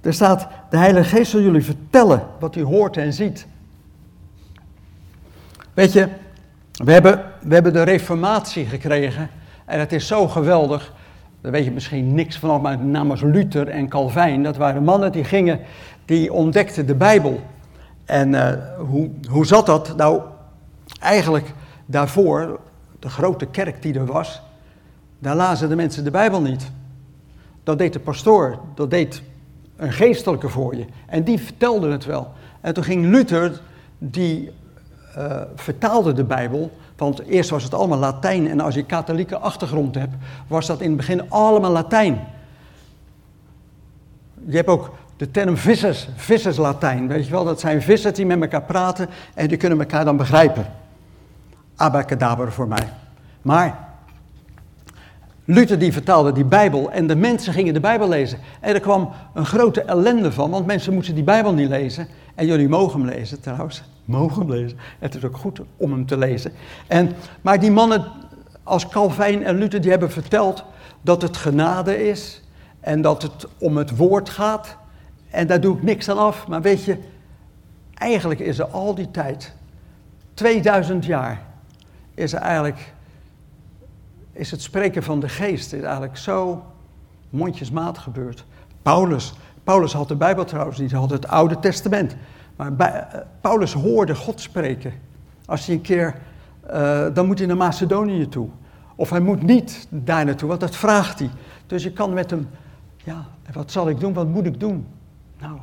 [0.00, 3.46] er staat, de Heilige Geest zal jullie vertellen wat hij hoort en ziet.
[5.74, 6.08] Weet je,
[6.72, 9.30] we hebben, we hebben de reformatie gekregen.
[9.64, 10.92] En het is zo geweldig.
[11.44, 14.42] Daar weet je misschien niks van, maar namens Luther en Calvijn.
[14.42, 15.60] Dat waren mannen die gingen,
[16.04, 17.40] die ontdekten de Bijbel.
[18.04, 19.96] En uh, hoe, hoe zat dat?
[19.96, 20.20] Nou,
[21.00, 21.52] eigenlijk
[21.86, 22.60] daarvoor,
[22.98, 24.42] de grote kerk die er was,
[25.18, 26.70] daar lazen de mensen de Bijbel niet.
[27.62, 29.22] Dat deed de pastoor, dat deed
[29.76, 30.84] een geestelijke voor je.
[31.06, 32.32] En die vertelde het wel.
[32.60, 33.60] En toen ging Luther,
[33.98, 34.50] die
[35.18, 39.94] uh, vertaalde de Bijbel, want eerst was het allemaal Latijn en als je katholieke achtergrond
[39.94, 40.14] hebt,
[40.46, 42.20] was dat in het begin allemaal Latijn.
[44.46, 48.40] Je hebt ook de term vissers, visserslaatijn, weet je wel, dat zijn vissers die met
[48.40, 50.66] elkaar praten en die kunnen elkaar dan begrijpen.
[51.76, 52.88] Abacadabra voor mij.
[53.42, 53.88] Maar
[55.44, 58.38] Luther die vertaalde die Bijbel en de mensen gingen de Bijbel lezen.
[58.60, 62.08] En er kwam een grote ellende van, want mensen moesten die Bijbel niet lezen.
[62.34, 64.78] En jullie mogen hem lezen trouwens, mogen lezen.
[64.98, 66.52] Het is ook goed om hem te lezen.
[66.86, 68.04] En, maar die mannen
[68.62, 70.64] als Calvijn en Luther die hebben verteld
[71.00, 72.42] dat het genade is
[72.80, 74.76] en dat het om het woord gaat
[75.34, 76.48] en daar doe ik niks aan af.
[76.48, 76.98] Maar weet je,
[77.94, 79.52] eigenlijk is er al die tijd,
[80.34, 81.42] 2000 jaar,
[82.14, 82.94] is er eigenlijk,
[84.32, 86.64] is het spreken van de geest is eigenlijk zo
[87.30, 88.44] mondjesmaat gebeurd.
[88.82, 92.16] Paulus, Paulus had de Bijbel trouwens niet, hij had het Oude Testament.
[92.56, 94.92] Maar uh, Paulus hoorde God spreken.
[95.46, 96.14] Als hij een keer,
[96.70, 98.48] uh, dan moet hij naar Macedonië toe.
[98.94, 101.30] Of hij moet niet daar naartoe, want dat vraagt hij.
[101.66, 102.48] Dus je kan met hem,
[103.04, 104.86] ja, wat zal ik doen, wat moet ik doen?
[105.40, 105.58] Nou,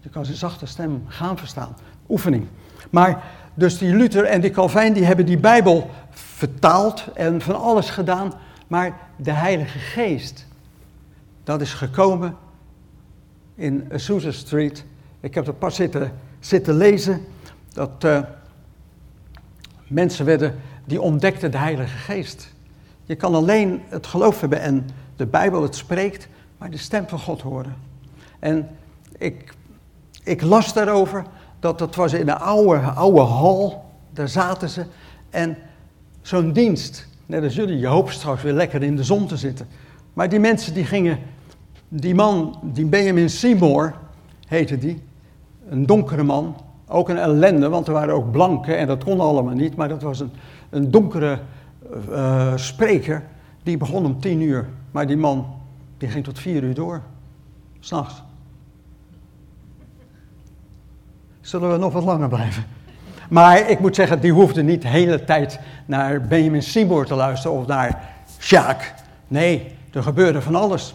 [0.00, 1.76] je kan zijn zachte stem gaan verstaan.
[2.08, 2.46] Oefening.
[2.90, 3.24] Maar
[3.54, 8.32] dus die Luther en die Calvijn die hebben die Bijbel vertaald en van alles gedaan.
[8.66, 10.46] Maar de Heilige Geest,
[11.44, 12.36] dat is gekomen
[13.54, 14.84] in Azusa Street.
[15.20, 16.12] Ik heb er pas zitten,
[16.44, 17.20] zitten lezen
[17.72, 18.20] dat uh,
[19.86, 22.52] mensen werden die ontdekten de Heilige Geest.
[23.04, 26.28] Je kan alleen het geloof hebben en de Bijbel het spreekt,
[26.58, 27.76] maar de stem van God horen.
[28.38, 28.68] En
[29.18, 29.54] ik,
[30.24, 31.24] ik las daarover
[31.60, 34.84] dat dat was in een oude, oude hal, daar zaten ze.
[35.30, 35.56] En
[36.22, 39.68] zo'n dienst, net als jullie, je hoopt straks weer lekker in de zon te zitten.
[40.12, 41.18] Maar die mensen die gingen,
[41.88, 43.94] die man, die Benjamin Seymour
[44.46, 45.02] heette die,
[45.72, 46.56] een donkere man,
[46.88, 50.02] ook een ellende, want er waren ook blanken en dat kon allemaal niet, maar dat
[50.02, 50.30] was een,
[50.70, 51.38] een donkere
[52.10, 53.24] uh, spreker,
[53.62, 55.46] die begon om tien uur, maar die man
[55.98, 57.02] die ging tot vier uur door,
[57.80, 58.22] s'nachts.
[61.40, 62.64] Zullen we nog wat langer blijven?
[63.28, 67.58] Maar ik moet zeggen, die hoefde niet de hele tijd naar Benjamin Seymour te luisteren
[67.58, 68.94] of naar Sjaak.
[69.28, 70.94] Nee, er gebeurde van alles.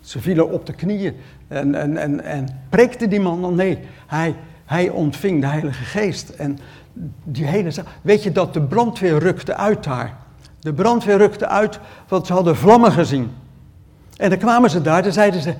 [0.00, 1.16] Ze vielen op de knieën
[1.50, 3.54] en, en, en, en preekte die man dan?
[3.54, 4.34] Nee, hij,
[4.64, 6.28] hij ontving de Heilige Geest.
[6.28, 6.58] En
[7.24, 10.16] die hele Weet je dat de brandweer rukte uit daar?
[10.60, 13.30] De brandweer rukte uit, want ze hadden vlammen gezien.
[14.16, 15.54] En dan kwamen ze daar, dan zeiden ze: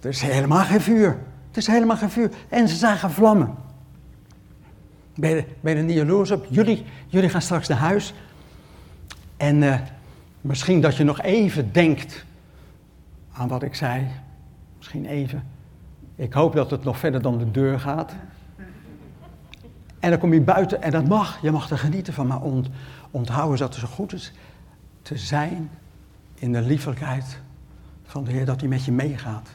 [0.00, 1.18] Er is helemaal geen vuur.
[1.48, 2.30] Het is helemaal geen vuur.
[2.48, 3.54] En ze zagen vlammen.
[5.14, 6.46] Ben je, ben je er niet jaloers op?
[6.48, 8.14] Jullie, jullie gaan straks naar huis.
[9.36, 9.74] En uh,
[10.40, 12.24] misschien dat je nog even denkt
[13.32, 14.06] aan wat ik zei.
[14.80, 15.42] Misschien even.
[16.14, 18.12] Ik hoop dat het nog verder dan de deur gaat.
[19.98, 21.38] En dan kom je buiten en dat mag.
[21.42, 22.26] Je mag er genieten van.
[22.26, 22.68] Maar ont,
[23.10, 24.32] onthouden dat het zo goed is
[25.02, 25.70] te zijn
[26.34, 27.40] in de liefelijkheid
[28.04, 28.44] van de Heer.
[28.44, 29.48] Dat hij met je meegaat.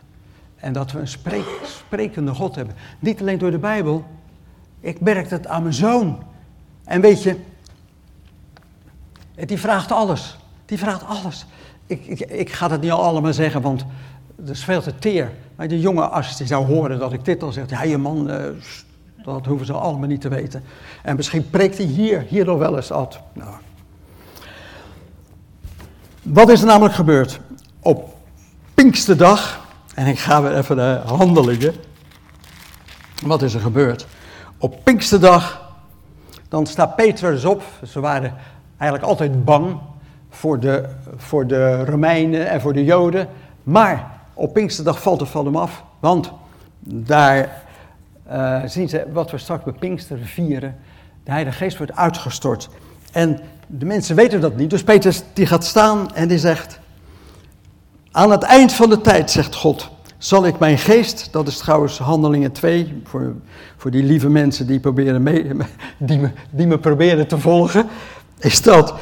[0.55, 2.75] En dat we een spreek, sprekende God hebben.
[2.99, 4.05] Niet alleen door de Bijbel.
[4.79, 6.23] Ik merk het aan mijn zoon.
[6.83, 7.39] En weet je,
[9.35, 10.38] die vraagt alles.
[10.65, 11.45] Die vraagt alles.
[11.85, 13.85] Ik, ik, ik ga het niet allemaal zeggen, want
[14.36, 15.32] het is veel te teer.
[15.56, 18.32] Maar die jongen, als hij zou horen dat ik dit al zeg, ja, je man,
[18.32, 18.45] uh,
[19.24, 20.63] dat hoeven ze allemaal niet te weten.
[21.04, 23.19] En misschien preekt hij hier, hier nog wel eens uit.
[23.34, 23.54] Nou.
[26.21, 27.39] Wat is er namelijk gebeurd?
[27.80, 28.13] Op
[28.74, 31.74] Pinksterdag en ik ga weer even de handelingen.
[33.24, 34.08] Wat is er gebeurd?
[34.58, 35.74] Op Pinksterdag,
[36.50, 37.63] dan staat Petrus op.
[37.88, 38.34] Ze waren
[38.78, 39.80] eigenlijk altijd bang
[40.30, 43.28] voor de, voor de Romeinen en voor de Joden.
[43.63, 45.84] Maar op Pinksterdag valt het van hem af.
[46.00, 46.32] Want
[46.80, 47.63] daar
[48.32, 50.76] uh, zien ze wat we straks bij Pinkster vieren.
[51.24, 52.69] De Heilige Geest wordt uitgestort.
[53.12, 54.69] En de mensen weten dat niet.
[54.69, 56.80] Dus Petrus die gaat staan en die zegt...
[58.12, 61.98] Aan het eind van de tijd, zegt God, zal ik mijn geest, dat is trouwens
[61.98, 63.34] Handelingen 2, voor,
[63.78, 65.52] voor die lieve mensen die, proberen mee,
[65.98, 67.88] die, me, die me proberen te volgen,
[68.39, 68.93] is dat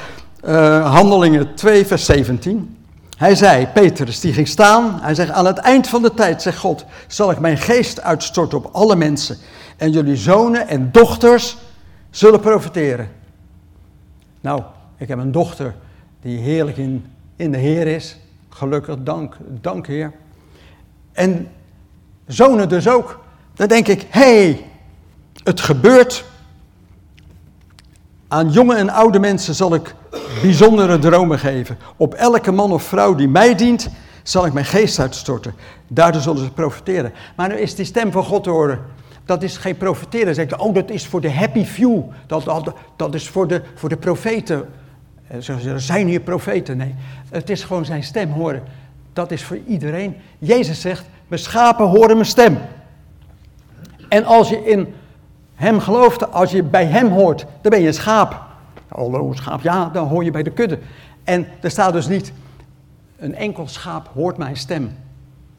[0.45, 2.72] uh, Handelingen 2, vers 17.
[3.17, 6.57] Hij zei, Petrus, die ging staan, hij zegt, aan het eind van de tijd, zegt
[6.57, 9.37] God, zal ik mijn geest uitstorten op alle mensen.
[9.77, 11.57] En jullie zonen en dochters
[12.09, 13.11] zullen profiteren.
[14.41, 14.61] Nou,
[14.97, 15.75] ik heb een dochter
[16.21, 18.17] die heerlijk in, in de Heer is.
[18.49, 20.11] Gelukkig, dank, dank Heer.
[21.11, 21.47] En
[22.27, 23.23] zonen dus ook.
[23.53, 24.65] Dan denk ik, hé, hey,
[25.43, 26.25] het gebeurt.
[28.33, 29.95] Aan jonge en oude mensen zal ik
[30.41, 31.77] bijzondere dromen geven.
[31.97, 33.89] Op elke man of vrouw die mij dient,
[34.23, 35.53] zal ik mijn geest uitstorten.
[35.87, 37.13] Daardoor zullen ze profiteren.
[37.35, 38.79] Maar nu is die stem van God te horen.
[39.25, 40.35] Dat is geen profiteren.
[40.35, 42.01] Zeg oh, dat is voor de happy few.
[42.27, 44.65] Dat, dat, dat is voor de, voor de profeten.
[45.27, 46.77] Er zijn hier profeten.
[46.77, 46.95] Nee,
[47.29, 48.63] het is gewoon zijn stem horen.
[49.13, 50.15] Dat is voor iedereen.
[50.39, 52.57] Jezus zegt, mijn schapen horen mijn stem.
[54.09, 54.93] En als je in
[55.63, 58.41] hem gelooft, als je bij hem hoort, dan ben je een schaap.
[58.87, 60.79] Hallo, schaap, ja, dan hoor je bij de kudde.
[61.23, 62.33] En er staat dus niet,
[63.17, 64.91] een enkel schaap hoort mijn stem.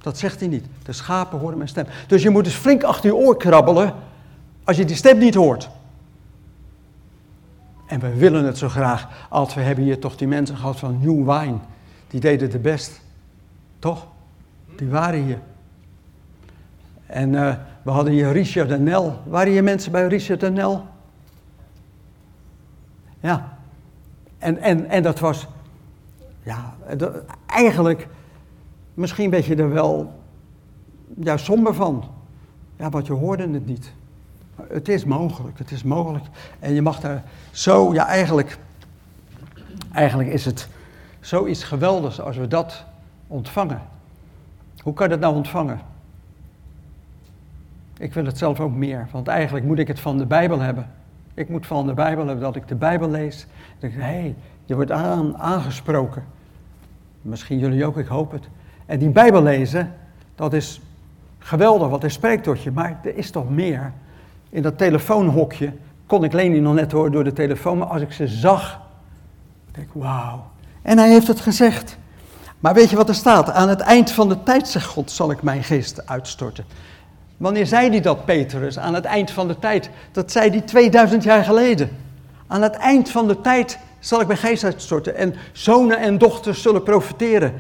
[0.05, 0.65] Dat zegt hij niet.
[0.83, 1.87] De schapen horen mijn stem.
[2.07, 3.95] Dus je moet dus flink achter je oor krabbelen
[4.65, 5.71] als je die stem niet hoort.
[7.87, 9.09] En we willen het zo graag.
[9.29, 11.57] Als we hebben hier toch die mensen gehad van New Wine.
[12.09, 13.01] Die deden het best.
[13.79, 14.07] Toch?
[14.77, 15.39] Die waren hier.
[17.07, 19.21] En uh, we hadden hier Richard en Nel.
[19.27, 20.87] Waren hier mensen bij Richard en Nel?
[23.21, 23.59] Ja.
[24.39, 25.47] En, en, en dat was,
[26.43, 26.75] ja,
[27.47, 28.09] eigenlijk,
[28.95, 30.13] misschien weet je er wel
[31.21, 32.05] ja, somber van.
[32.77, 33.93] Ja, want je hoorde het niet.
[34.69, 36.25] Het is mogelijk, het is mogelijk.
[36.59, 38.59] En je mag daar zo, ja eigenlijk,
[39.93, 40.69] eigenlijk is het
[41.21, 42.85] zoiets geweldigs als we dat
[43.27, 43.83] ontvangen.
[44.83, 45.81] Hoe kan je dat nou ontvangen?
[47.99, 50.91] Ik wil het zelf ook meer, want eigenlijk moet ik het van de Bijbel hebben.
[51.35, 53.47] Ik moet van de Bijbel hebben dat ik de Bijbel lees.
[53.79, 56.25] Ik, hé, hey, je wordt aan, aangesproken.
[57.23, 58.49] Misschien jullie ook, ik hoop het.
[58.87, 59.95] En die Bijbel lezen,
[60.35, 60.81] dat is
[61.39, 62.71] geweldig, want hij spreekt tot je.
[62.71, 63.93] Maar er is toch meer.
[64.51, 65.73] In dat telefoonhokje
[66.07, 68.81] kon ik Leni nog net horen door de telefoon, maar als ik ze zag,
[69.71, 70.45] denk ik, wauw.
[70.83, 71.99] En hij heeft het gezegd.
[72.59, 73.51] Maar weet je wat er staat?
[73.51, 76.65] Aan het eind van de tijd, zegt God, zal ik mijn geest uitstorten.
[77.37, 78.79] Wanneer zei hij dat, Petrus?
[78.79, 79.91] Aan het eind van de tijd.
[80.13, 81.91] Dat zei hij 2000 jaar geleden.
[82.47, 85.17] Aan het eind van de tijd zal ik mijn geest uitstorten.
[85.17, 87.53] En zonen en dochters zullen profiteren.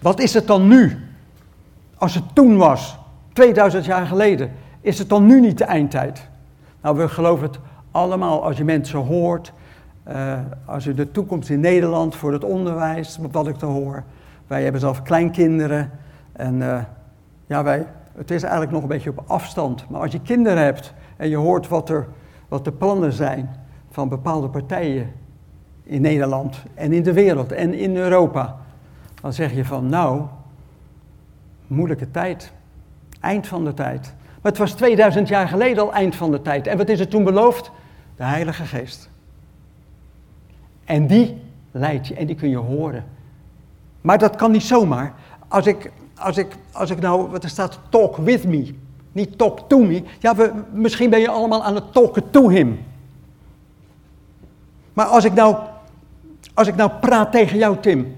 [0.00, 0.98] Wat is het dan nu?
[1.96, 2.98] Als het toen was,
[3.32, 6.28] 2000 jaar geleden, is het dan nu niet de eindtijd?
[6.82, 7.58] Nou, we geloven het
[7.90, 9.52] allemaal als je mensen hoort.
[10.08, 14.02] Uh, als je de toekomst in Nederland voor het onderwijs, wat ik te hoor.
[14.46, 15.90] Wij hebben zelf kleinkinderen.
[16.32, 16.78] En uh,
[17.48, 19.88] ja, wij, het is eigenlijk nog een beetje op afstand.
[19.88, 22.06] Maar als je kinderen hebt en je hoort wat, er,
[22.48, 23.56] wat de plannen zijn
[23.90, 25.12] van bepaalde partijen
[25.82, 28.56] in Nederland en in de wereld en in Europa,
[29.20, 30.22] dan zeg je van nou,
[31.66, 32.52] moeilijke tijd,
[33.20, 34.14] eind van de tijd.
[34.42, 36.66] Maar het was 2000 jaar geleden al eind van de tijd.
[36.66, 37.70] En wat is er toen beloofd?
[38.16, 39.10] De Heilige Geest.
[40.84, 43.04] En die leidt je en die kun je horen.
[44.00, 45.14] Maar dat kan niet zomaar.
[45.48, 48.74] Als ik, als ik, als ik nou, wat er staat, talk with me,
[49.12, 50.02] niet talk to me.
[50.18, 50.34] Ja,
[50.72, 52.84] misschien ben je allemaal aan het talken to him.
[54.92, 55.56] Maar als ik nou,
[56.54, 58.16] als ik nou praat tegen jou, Tim,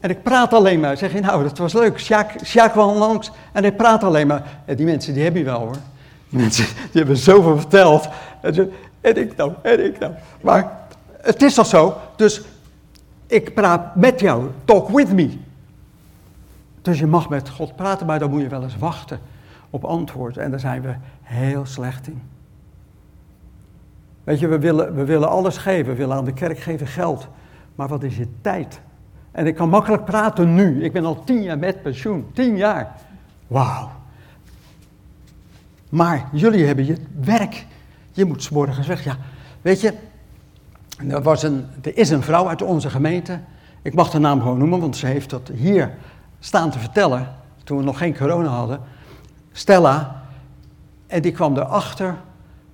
[0.00, 3.30] en ik praat alleen maar, zeg je nou, dat was leuk, Sjaak, Sjaak kwam langs
[3.52, 4.60] en hij praat alleen maar.
[4.64, 5.76] En die mensen, die heb je wel hoor.
[6.28, 8.08] Die mensen, die hebben zoveel verteld.
[8.40, 10.12] En, en ik nou, en ik nou.
[10.40, 10.88] Maar
[11.20, 12.42] het is toch zo, dus
[13.26, 15.38] ik praat met jou, talk with me.
[16.86, 19.18] Dus je mag met God praten, maar dan moet je wel eens wachten
[19.70, 20.36] op antwoord.
[20.36, 22.22] En daar zijn we heel slecht in.
[24.24, 25.92] Weet je, we willen, we willen alles geven.
[25.92, 27.28] We willen aan de kerk geven geld.
[27.74, 28.80] Maar wat is je tijd?
[29.32, 30.84] En ik kan makkelijk praten nu.
[30.84, 32.26] Ik ben al tien jaar met pensioen.
[32.32, 32.94] Tien jaar.
[33.46, 33.90] Wauw.
[35.88, 37.66] Maar jullie hebben je werk.
[38.12, 39.04] Je moet s morgens weg.
[39.04, 39.16] Ja,
[39.62, 39.94] weet je,
[41.08, 43.40] er, was een, er is een vrouw uit onze gemeente.
[43.82, 45.94] Ik mag de naam gewoon noemen, want ze heeft dat hier
[46.38, 47.34] staan te vertellen.
[47.64, 48.80] Toen we nog geen corona hadden.
[49.52, 50.22] Stella.
[51.06, 52.16] En die kwam erachter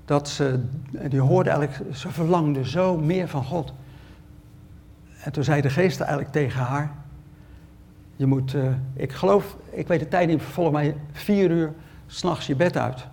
[0.04, 0.64] dat ze,
[1.08, 3.72] die hoorde eigenlijk, ze verlangde zo meer van God.
[5.22, 6.92] En toen zei de geest eigenlijk tegen haar,
[8.16, 11.72] je moet, uh, ik geloof, ik weet de tijd niet, volgens mij vier uur
[12.06, 13.06] s'nachts je bed uit.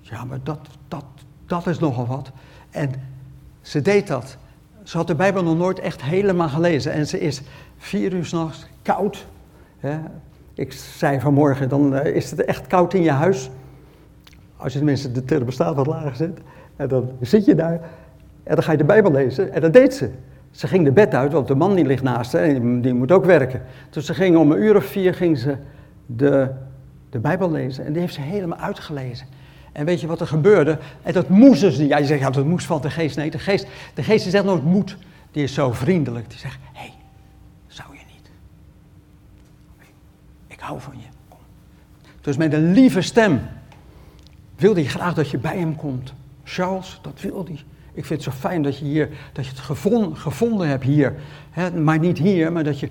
[0.00, 1.04] Ja, maar dat, dat,
[1.46, 2.30] dat is nogal wat.
[2.70, 2.92] En
[3.60, 4.36] ze deed dat.
[4.82, 6.92] Ze had de Bijbel nog nooit echt helemaal gelezen.
[6.92, 7.42] En ze is
[7.84, 9.26] vier uur s'nachts koud.
[9.78, 9.98] Hè.
[10.54, 13.50] Ik zei vanmorgen, dan uh, is het echt koud in je huis.
[14.56, 16.38] Als je tenminste de thermostaat wat lager zet.
[16.76, 17.80] En dan zit je daar
[18.42, 19.52] en dan ga je de Bijbel lezen.
[19.52, 20.10] En dat deed ze.
[20.50, 23.24] Ze ging de bed uit, want de man die ligt naast haar die moet ook
[23.24, 23.62] werken.
[23.90, 25.56] Dus ze ging om een uur of vier ging ze
[26.06, 26.50] de,
[27.10, 27.84] de Bijbel lezen.
[27.84, 29.26] En die heeft ze helemaal uitgelezen.
[29.72, 30.78] En weet je wat er gebeurde?
[31.02, 31.88] En dat moest dus niet.
[31.88, 33.16] Ja, je zegt, ja, dat moest van de geest.
[33.16, 34.96] Nee, de geest, de geest zegt nooit moet.
[35.30, 36.30] Die is zo vriendelijk.
[36.30, 36.94] Die zegt, hé, hey,
[37.66, 38.30] zou je niet?
[40.46, 41.36] Ik van je.
[42.20, 43.40] Dus met een lieve stem
[44.56, 46.12] wilde hij graag dat je bij hem komt.
[46.44, 47.62] Charles, dat wilde hij.
[47.92, 51.14] Ik vind het zo fijn dat je, hier, dat je het gevonden, gevonden hebt hier.
[51.50, 51.70] Hè?
[51.70, 52.88] Maar niet hier, maar dat je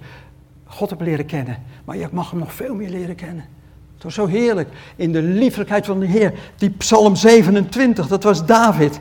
[0.66, 1.58] God hebt leren kennen.
[1.86, 3.46] Maar je mag hem nog veel meer leren kennen.
[3.94, 4.70] Het was zo heerlijk.
[4.96, 6.34] In de liefelijkheid van de Heer.
[6.56, 9.00] Die Psalm 27, dat was David.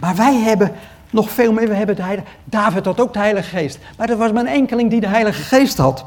[0.00, 0.72] Maar wij hebben
[1.10, 1.68] nog veel meer.
[1.68, 3.78] We hebben de Heilige, David had ook de Heilige Geest.
[3.96, 6.04] Maar er was maar een enkeling die de Heilige Geest had.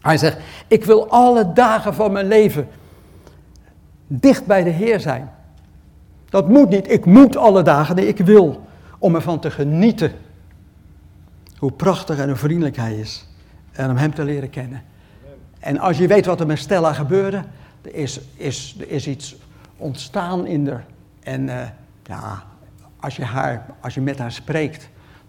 [0.00, 2.68] Hij zegt, ik wil alle dagen van mijn leven
[4.06, 5.30] dicht bij de Heer zijn.
[6.28, 6.90] Dat moet niet.
[6.90, 7.96] Ik moet alle dagen.
[7.96, 8.66] Nee, ik wil.
[8.98, 10.12] Om ervan te genieten.
[11.58, 13.28] Hoe prachtig en hoe vriendelijk hij is.
[13.72, 14.82] En om hem te leren kennen.
[15.58, 17.42] En als je weet wat er met Stella gebeurde.
[17.82, 19.36] Er is, is, er is iets
[19.76, 20.84] ontstaan in haar.
[21.20, 21.60] En uh,
[22.04, 22.42] ja,
[23.00, 24.88] als je, haar, als je met haar spreekt.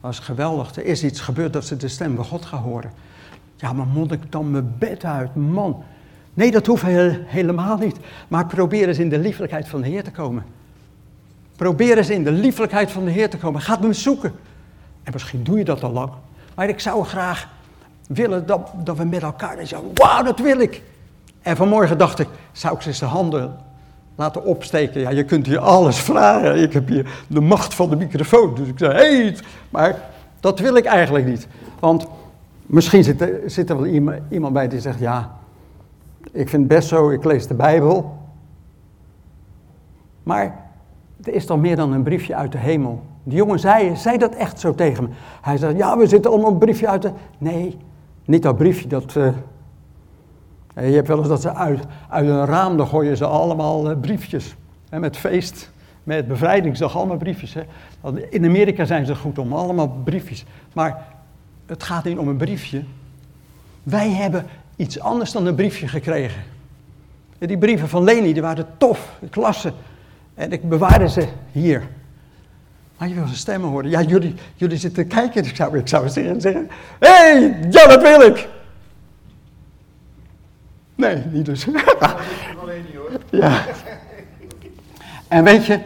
[0.09, 0.75] Is geweldig.
[0.75, 2.91] Er is iets gebeurd dat ze de stem van God gaat horen.
[3.59, 5.35] Ja, maar moet ik dan mijn bed uit?
[5.35, 5.83] Man.
[6.33, 6.83] Nee, dat hoeft
[7.25, 7.97] helemaal niet.
[8.27, 10.43] Maar probeer eens in de liefelijkheid van de Heer te komen.
[11.55, 13.61] Probeer eens in de liefelijkheid van de Heer te komen.
[13.61, 14.33] Ga hem zoeken.
[15.03, 16.11] En misschien doe je dat al lang.
[16.55, 17.47] Maar ik zou graag
[18.07, 20.81] willen dat, dat we met elkaar zeggen, wauw, dat wil ik.
[21.41, 23.55] En vanmorgen dacht ik, zou ik ze zijn handen
[24.15, 25.01] laten opsteken?
[25.01, 26.61] Ja, je kunt hier alles vragen.
[26.61, 28.55] Ik heb hier de macht van de microfoon.
[28.55, 29.37] Dus ik zei, hey,
[29.69, 29.95] maar
[30.39, 31.47] dat wil ik eigenlijk niet.
[31.79, 32.07] Want
[32.69, 33.85] misschien zit er, zit er wel
[34.29, 35.37] iemand, bij die zegt, ja,
[36.31, 38.17] ik vind het best zo, ik lees de Bijbel.
[40.23, 40.65] Maar
[41.23, 43.01] er is dan meer dan een briefje uit de hemel.
[43.23, 45.09] Die jongen zei, zei dat echt zo tegen me.
[45.41, 47.11] Hij zei, ja, we zitten allemaal een briefje uit de...
[47.37, 47.77] Nee,
[48.25, 49.15] niet dat briefje, dat...
[49.15, 49.27] Uh...
[50.75, 53.99] Je hebt wel eens dat ze uit, uit een raam, dan gooien ze allemaal uh,
[53.99, 54.55] briefjes.
[54.89, 55.71] Hè, met feest,
[56.03, 57.53] met bevrijdingsdag, allemaal briefjes.
[57.53, 57.63] Hè.
[58.29, 60.45] In Amerika zijn ze goed om, allemaal briefjes.
[60.73, 61.07] Maar
[61.69, 62.83] het gaat niet om een briefje.
[63.83, 64.45] Wij hebben
[64.75, 66.43] iets anders dan een briefje gekregen.
[67.37, 69.71] Die brieven van Leni, die waren tof, ik las ze.
[70.33, 71.87] En ik bewaarde ze hier.
[72.97, 73.89] Maar je wil ze stemmen horen.
[73.89, 75.45] Ja, jullie, jullie zitten kijken.
[75.45, 78.47] Ik zou, ik zou zeggen, zeggen, hé, hey, ja, dat wil ik.
[80.95, 81.67] Nee, niet dus.
[83.29, 83.65] Ja.
[85.27, 85.79] En weet je,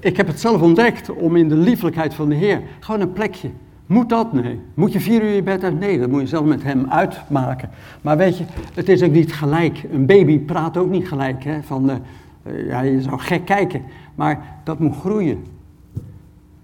[0.00, 3.50] ik heb het zelf ontdekt om in de liefelijkheid van de Heer, gewoon een plekje.
[3.86, 4.32] Moet dat?
[4.32, 4.60] Nee.
[4.74, 5.78] Moet je vier uur je bed uit?
[5.78, 7.70] Nee, dat moet je zelf met hem uitmaken.
[8.00, 9.82] Maar weet je, het is ook niet gelijk.
[9.92, 11.44] Een baby praat ook niet gelijk.
[11.44, 11.62] Hè?
[11.62, 13.82] Van, uh, ja, je zou gek kijken.
[14.14, 15.44] Maar dat moet groeien.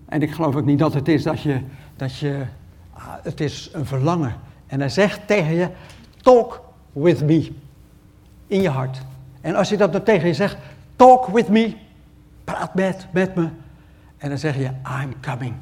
[0.09, 1.61] En ik geloof ook niet dat het is dat je,
[1.97, 2.45] dat je
[2.93, 4.35] ah, het is een verlangen.
[4.67, 5.69] En hij zegt tegen je,
[6.17, 6.63] talk
[6.93, 7.51] with me.
[8.47, 9.03] In je hart.
[9.41, 10.57] En als je dat dan tegen je zegt,
[10.97, 11.75] talk with me.
[12.45, 13.49] Praat met, met me.
[14.17, 14.71] En dan zeg je,
[15.03, 15.55] I'm coming.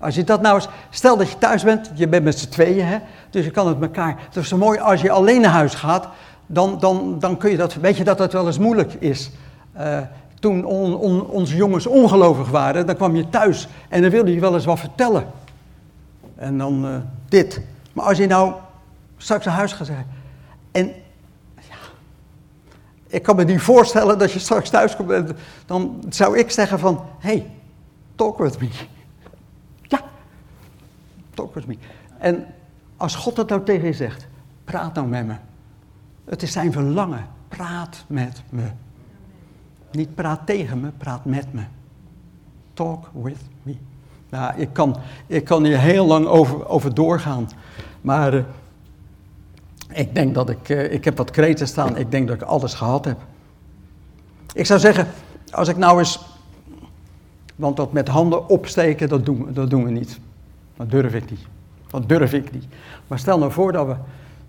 [0.00, 2.86] Als je dat nou eens, stel dat je thuis bent, je bent met z'n tweeën,
[2.86, 2.98] hè,
[3.30, 4.16] dus je kan het elkaar.
[4.18, 6.08] Het is zo mooi als je alleen naar huis gaat,
[6.46, 9.30] dan, dan, dan kun je dat, weet je dat dat wel eens moeilijk is.
[9.78, 9.98] Uh,
[10.40, 14.40] toen on, on, onze jongens ongelovig waren, dan kwam je thuis en dan wilde je
[14.40, 15.26] wel eens wat vertellen.
[16.36, 16.96] En dan uh,
[17.28, 17.60] dit.
[17.92, 18.52] Maar als je nou
[19.16, 20.06] straks naar huis gaat zeggen,
[20.72, 20.86] en
[21.56, 21.76] ja,
[23.06, 25.32] ik kan me niet voorstellen dat je straks thuis komt,
[25.66, 27.50] dan zou ik zeggen van, hey,
[28.14, 28.68] talk with me.
[31.66, 31.76] Me.
[32.18, 32.46] En
[32.96, 34.26] als God dat nou tegen je zegt,
[34.64, 35.34] praat nou met me.
[36.24, 38.66] Het is zijn verlangen, praat met me.
[39.92, 41.62] Niet praat tegen me, praat met me.
[42.74, 43.76] Talk with me.
[44.28, 47.48] Nou, ik kan, ik kan hier heel lang over, over doorgaan.
[48.00, 48.44] Maar uh,
[49.92, 51.96] ik denk dat ik, uh, ik heb wat kreten staan.
[51.96, 53.18] Ik denk dat ik alles gehad heb.
[54.52, 55.06] Ik zou zeggen,
[55.50, 56.20] als ik nou eens,
[57.56, 60.20] want dat met handen opsteken, dat doen, dat doen we niet.
[60.80, 61.46] Dat durf ik niet.
[61.90, 62.64] Dat durf ik niet.
[63.06, 63.96] Maar stel nou voor dat, we,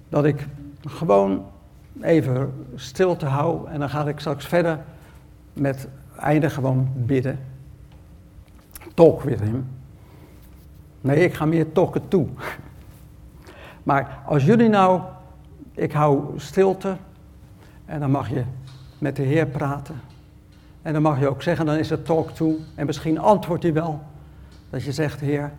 [0.10, 0.48] dat ik
[0.86, 1.46] gewoon
[2.02, 4.80] even stil te hou en dan ga ik straks verder
[5.54, 5.88] met
[6.20, 7.40] eindig gewoon bidden.
[8.94, 9.68] Talk with him.
[11.02, 12.28] Nee, ik ga meer talken toe.
[13.84, 15.02] Maar als jullie nou,
[15.74, 16.96] ik hou stilte
[17.86, 18.44] en dan mag je
[18.98, 20.02] met de Heer praten.
[20.82, 22.58] En dan mag je ook zeggen, dan is het talk toe.
[22.76, 24.02] En misschien antwoordt hij wel.
[24.70, 25.52] Dat je zegt, Heer,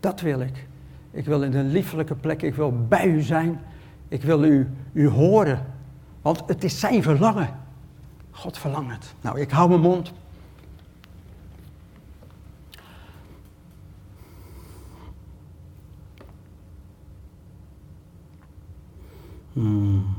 [0.00, 0.66] dat wil ik.
[1.10, 3.60] Ik wil in een liefelijke plek, ik wil bij u zijn.
[4.08, 5.66] Ik wil u, u horen.
[6.22, 7.56] Want het is zijn verlangen.
[8.30, 9.14] God verlangt het.
[9.20, 10.12] Nou, ik hou mijn mond.
[19.52, 20.16] Hmm.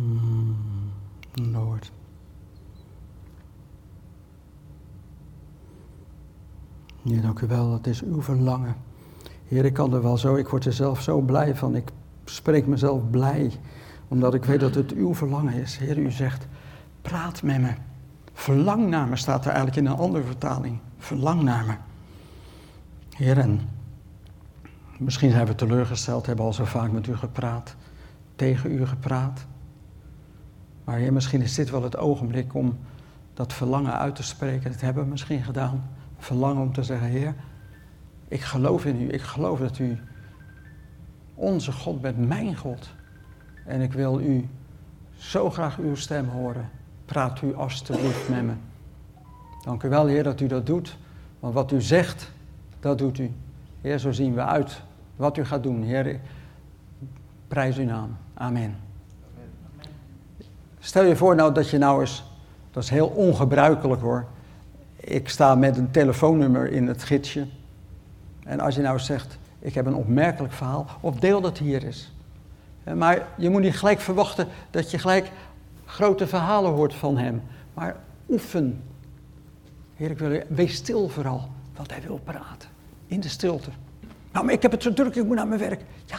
[0.00, 0.56] Hmm.
[1.32, 1.92] Lord.
[7.02, 8.76] Heer, dank u wel, het is uw verlangen.
[9.44, 11.76] Heer, ik kan er wel zo, ik word er zelf zo blij van.
[11.76, 11.90] Ik
[12.24, 13.52] spreek mezelf blij,
[14.08, 15.76] omdat ik weet dat het uw verlangen is.
[15.76, 16.46] Heer, u zegt,
[17.02, 17.72] praat met me.
[18.32, 20.78] Verlang naar me, staat er eigenlijk in een andere vertaling.
[20.98, 21.74] Verlang naar me.
[23.16, 23.60] Heer, en
[24.98, 27.76] misschien zijn we teleurgesteld, hebben al zo vaak met u gepraat,
[28.36, 29.46] tegen u gepraat.
[30.84, 32.78] Maar Heer, misschien is dit wel het ogenblik om
[33.34, 34.70] dat verlangen uit te spreken.
[34.70, 37.34] Dat hebben we misschien gedaan verlangen om te zeggen, Heer,
[38.28, 39.08] ik geloof in u.
[39.08, 39.98] Ik geloof dat u
[41.34, 42.90] onze God bent, mijn God.
[43.64, 44.48] En ik wil u
[45.16, 46.68] zo graag uw stem horen.
[47.04, 48.52] Praat u alstublieft met me.
[49.64, 50.96] Dank u wel, Heer, dat u dat doet.
[51.40, 52.32] Want wat u zegt,
[52.80, 53.32] dat doet u.
[53.80, 54.82] Heer, zo zien we uit
[55.16, 55.82] wat u gaat doen.
[55.82, 56.20] Heer,
[57.48, 58.16] prijs uw naam.
[58.34, 58.89] Amen.
[60.80, 62.24] Stel je voor nou dat je nou eens,
[62.70, 64.26] dat is heel ongebruikelijk hoor,
[64.96, 67.46] ik sta met een telefoonnummer in het gidsje.
[68.44, 72.12] En als je nou zegt, ik heb een opmerkelijk verhaal, of deel dat hier eens.
[72.94, 75.30] Maar je moet niet gelijk verwachten dat je gelijk
[75.84, 77.42] grote verhalen hoort van hem.
[77.74, 77.96] Maar
[78.28, 78.82] oefen.
[79.96, 82.68] Heer, ik wil wees stil vooral, want hij wil praten.
[83.06, 83.70] In de stilte.
[84.32, 85.80] Nou, maar ik heb het zo druk, ik moet naar mijn werk.
[86.04, 86.18] Ja,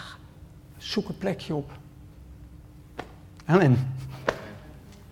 [0.78, 1.72] zoek een plekje op.
[3.46, 3.94] Amen.